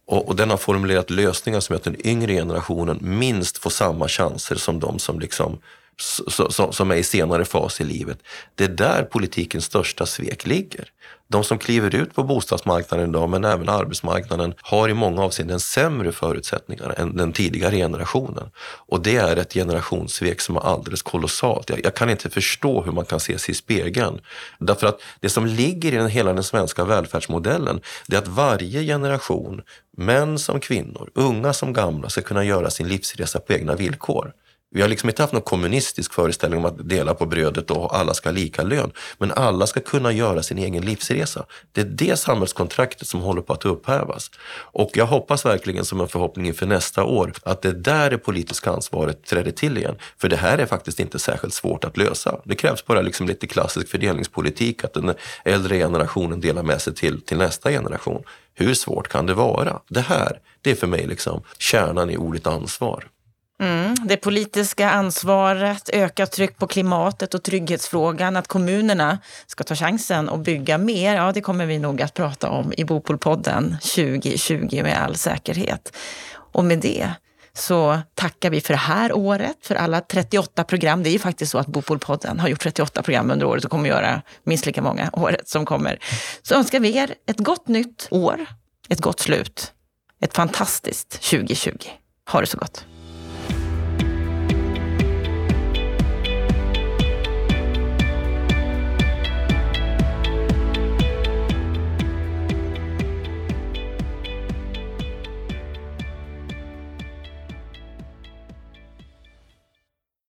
Och, 0.05 0.27
och, 0.27 0.36
den 0.36 0.49
har 0.49 0.57
formulerat 0.57 1.10
lösningar 1.10 1.60
som 1.60 1.73
gör 1.73 1.77
att 1.77 1.84
den 1.84 2.07
yngre 2.07 2.34
generationen 2.34 2.99
minst 3.01 3.57
får 3.57 3.69
samma 3.69 4.07
chanser 4.07 4.55
som 4.55 4.79
de 4.79 4.99
som 4.99 5.19
liksom 5.19 5.60
som 6.71 6.91
är 6.91 6.95
i 6.95 7.04
senare 7.04 7.45
fas 7.45 7.82
i 7.82 7.84
livet. 7.84 8.17
Det 8.56 8.63
är 8.63 8.69
där 8.69 9.04
politikens 9.04 9.65
största 9.65 10.06
svek 10.06 10.45
ligger. 10.45 10.91
De 11.27 11.43
som 11.43 11.58
kliver 11.58 11.95
ut 11.95 12.15
på 12.15 12.23
bostadsmarknaden 12.23 13.10
idag, 13.10 13.30
men 13.30 13.45
även 13.45 13.69
arbetsmarknaden, 13.69 14.54
har 14.62 14.89
i 14.89 14.93
många 14.93 15.23
avseenden 15.23 15.60
sämre 15.60 16.12
förutsättningar 16.12 16.95
än 16.97 17.17
den 17.17 17.34
tidigare 17.34 17.75
generationen. 17.75 18.49
Och 18.88 19.01
det 19.01 19.15
är 19.15 19.38
ett 19.38 19.54
generationssvek 19.54 20.41
som 20.41 20.56
är 20.56 20.62
alldeles 20.62 21.01
kolossalt. 21.01 21.69
Jag, 21.69 21.86
jag 21.86 21.95
kan 21.95 22.10
inte 22.10 22.30
förstå 22.30 22.82
hur 22.82 22.91
man 22.91 23.06
kan 23.06 23.19
se 23.19 23.38
sig 23.38 23.51
i 23.51 23.56
spegeln. 23.56 24.21
Därför 24.60 24.88
att 24.88 25.01
det 25.19 25.30
som 25.30 25.45
ligger 25.45 25.93
i 25.93 25.95
den, 25.95 26.10
hela 26.10 26.34
den 26.34 26.43
svenska 26.43 26.86
välfärdsmodellen, 26.86 27.82
det 28.08 28.15
är 28.15 28.19
att 28.19 28.27
varje 28.27 28.84
generation, 28.84 29.62
män 29.97 30.39
som 30.39 30.60
kvinnor, 30.60 31.10
unga 31.15 31.54
som 31.54 31.73
gamla, 31.73 32.10
ska 32.10 32.21
kunna 32.21 32.43
göra 32.43 32.69
sin 32.69 32.88
livsresa 32.88 33.39
på 33.39 33.54
egna 33.54 33.75
villkor. 33.75 34.34
Vi 34.73 34.81
har 34.81 34.89
liksom 34.89 35.10
inte 35.10 35.23
haft 35.23 35.34
någon 35.34 35.41
kommunistisk 35.41 36.13
föreställning 36.13 36.60
om 36.60 36.65
att 36.65 36.89
dela 36.89 37.13
på 37.13 37.25
brödet 37.25 37.71
och 37.71 37.97
alla 37.97 38.13
ska 38.13 38.29
ha 38.29 38.34
lika 38.34 38.63
lön. 38.63 38.91
Men 39.17 39.31
alla 39.31 39.67
ska 39.67 39.79
kunna 39.79 40.12
göra 40.12 40.43
sin 40.43 40.57
egen 40.57 40.86
livsresa. 40.86 41.45
Det 41.71 41.81
är 41.81 41.86
det 41.86 42.19
samhällskontraktet 42.19 43.07
som 43.07 43.21
håller 43.21 43.41
på 43.41 43.53
att 43.53 43.65
upphävas. 43.65 44.31
Och 44.53 44.91
jag 44.93 45.05
hoppas 45.05 45.45
verkligen 45.45 45.86
som 45.86 46.01
en 46.01 46.07
förhoppning 46.07 46.47
inför 46.47 46.65
nästa 46.65 47.03
år 47.03 47.34
att 47.43 47.62
det 47.62 47.71
där 47.71 48.10
det 48.10 48.17
politiska 48.17 48.71
ansvaret 48.71 49.25
träder 49.25 49.51
till 49.51 49.77
igen. 49.77 49.95
För 50.17 50.29
det 50.29 50.38
här 50.38 50.57
är 50.57 50.65
faktiskt 50.65 50.99
inte 50.99 51.19
särskilt 51.19 51.53
svårt 51.53 51.84
att 51.84 51.97
lösa. 51.97 52.41
Det 52.43 52.55
krävs 52.55 52.86
bara 52.86 53.01
liksom 53.01 53.27
lite 53.27 53.47
klassisk 53.47 53.89
fördelningspolitik, 53.89 54.84
att 54.84 54.93
den 54.93 55.13
äldre 55.45 55.77
generationen 55.77 56.41
delar 56.41 56.63
med 56.63 56.81
sig 56.81 56.95
till, 56.95 57.21
till 57.21 57.38
nästa 57.38 57.69
generation. 57.69 58.23
Hur 58.53 58.73
svårt 58.73 59.07
kan 59.07 59.25
det 59.25 59.34
vara? 59.34 59.79
Det 59.88 60.01
här, 60.01 60.39
det 60.62 60.71
är 60.71 60.75
för 60.75 60.88
mig 60.88 61.07
liksom 61.07 61.43
kärnan 61.57 62.10
i 62.10 62.17
ordet 62.17 62.47
ansvar. 62.47 63.07
Mm, 63.62 63.95
det 64.06 64.17
politiska 64.17 64.89
ansvaret, 64.89 65.89
ökat 65.93 66.32
tryck 66.32 66.58
på 66.58 66.67
klimatet 66.67 67.34
och 67.34 67.43
trygghetsfrågan, 67.43 68.36
att 68.36 68.47
kommunerna 68.47 69.19
ska 69.47 69.63
ta 69.63 69.76
chansen 69.76 70.30
och 70.30 70.39
bygga 70.39 70.78
mer, 70.78 71.15
ja 71.15 71.32
det 71.32 71.41
kommer 71.41 71.65
vi 71.65 71.80
nog 71.80 72.02
att 72.02 72.13
prata 72.13 72.50
om 72.50 72.74
i 72.78 72.84
Bopolpodden 72.84 73.78
2020 73.82 74.84
med 74.84 75.04
all 75.04 75.15
säkerhet. 75.15 75.97
Och 76.34 76.65
med 76.65 76.80
det 76.80 77.10
så 77.54 78.00
tackar 78.15 78.50
vi 78.50 78.62
för 78.62 78.74
det 78.74 78.80
här 78.80 79.13
året, 79.13 79.58
för 79.62 79.76
alla 79.76 80.02
38 80.02 80.63
program. 80.63 81.04
Det 81.04 81.10
är 81.10 81.13
ju 81.13 81.19
faktiskt 81.19 81.52
så 81.52 81.58
att 81.58 81.67
Bopolpodden 81.67 82.39
har 82.39 82.47
gjort 82.47 82.62
38 82.62 83.04
program 83.04 83.32
under 83.32 83.45
året 83.45 83.65
och 83.65 83.71
kommer 83.71 83.89
göra 83.89 84.21
minst 84.43 84.65
lika 84.65 84.82
många 84.82 85.10
året 85.13 85.50
som 85.50 85.65
kommer. 85.65 86.00
Så 86.41 86.56
önskar 86.56 86.80
vi 86.80 86.97
er 86.97 87.15
ett 87.28 87.39
gott 87.39 87.67
nytt 87.67 88.08
år, 88.12 88.45
ett 88.89 89.02
gott 89.02 89.19
slut, 89.19 89.74
ett 90.21 90.34
fantastiskt 90.34 91.10
2020. 91.10 91.78
Ha 92.32 92.41
det 92.41 92.47
så 92.47 92.58
gott! 92.58 92.86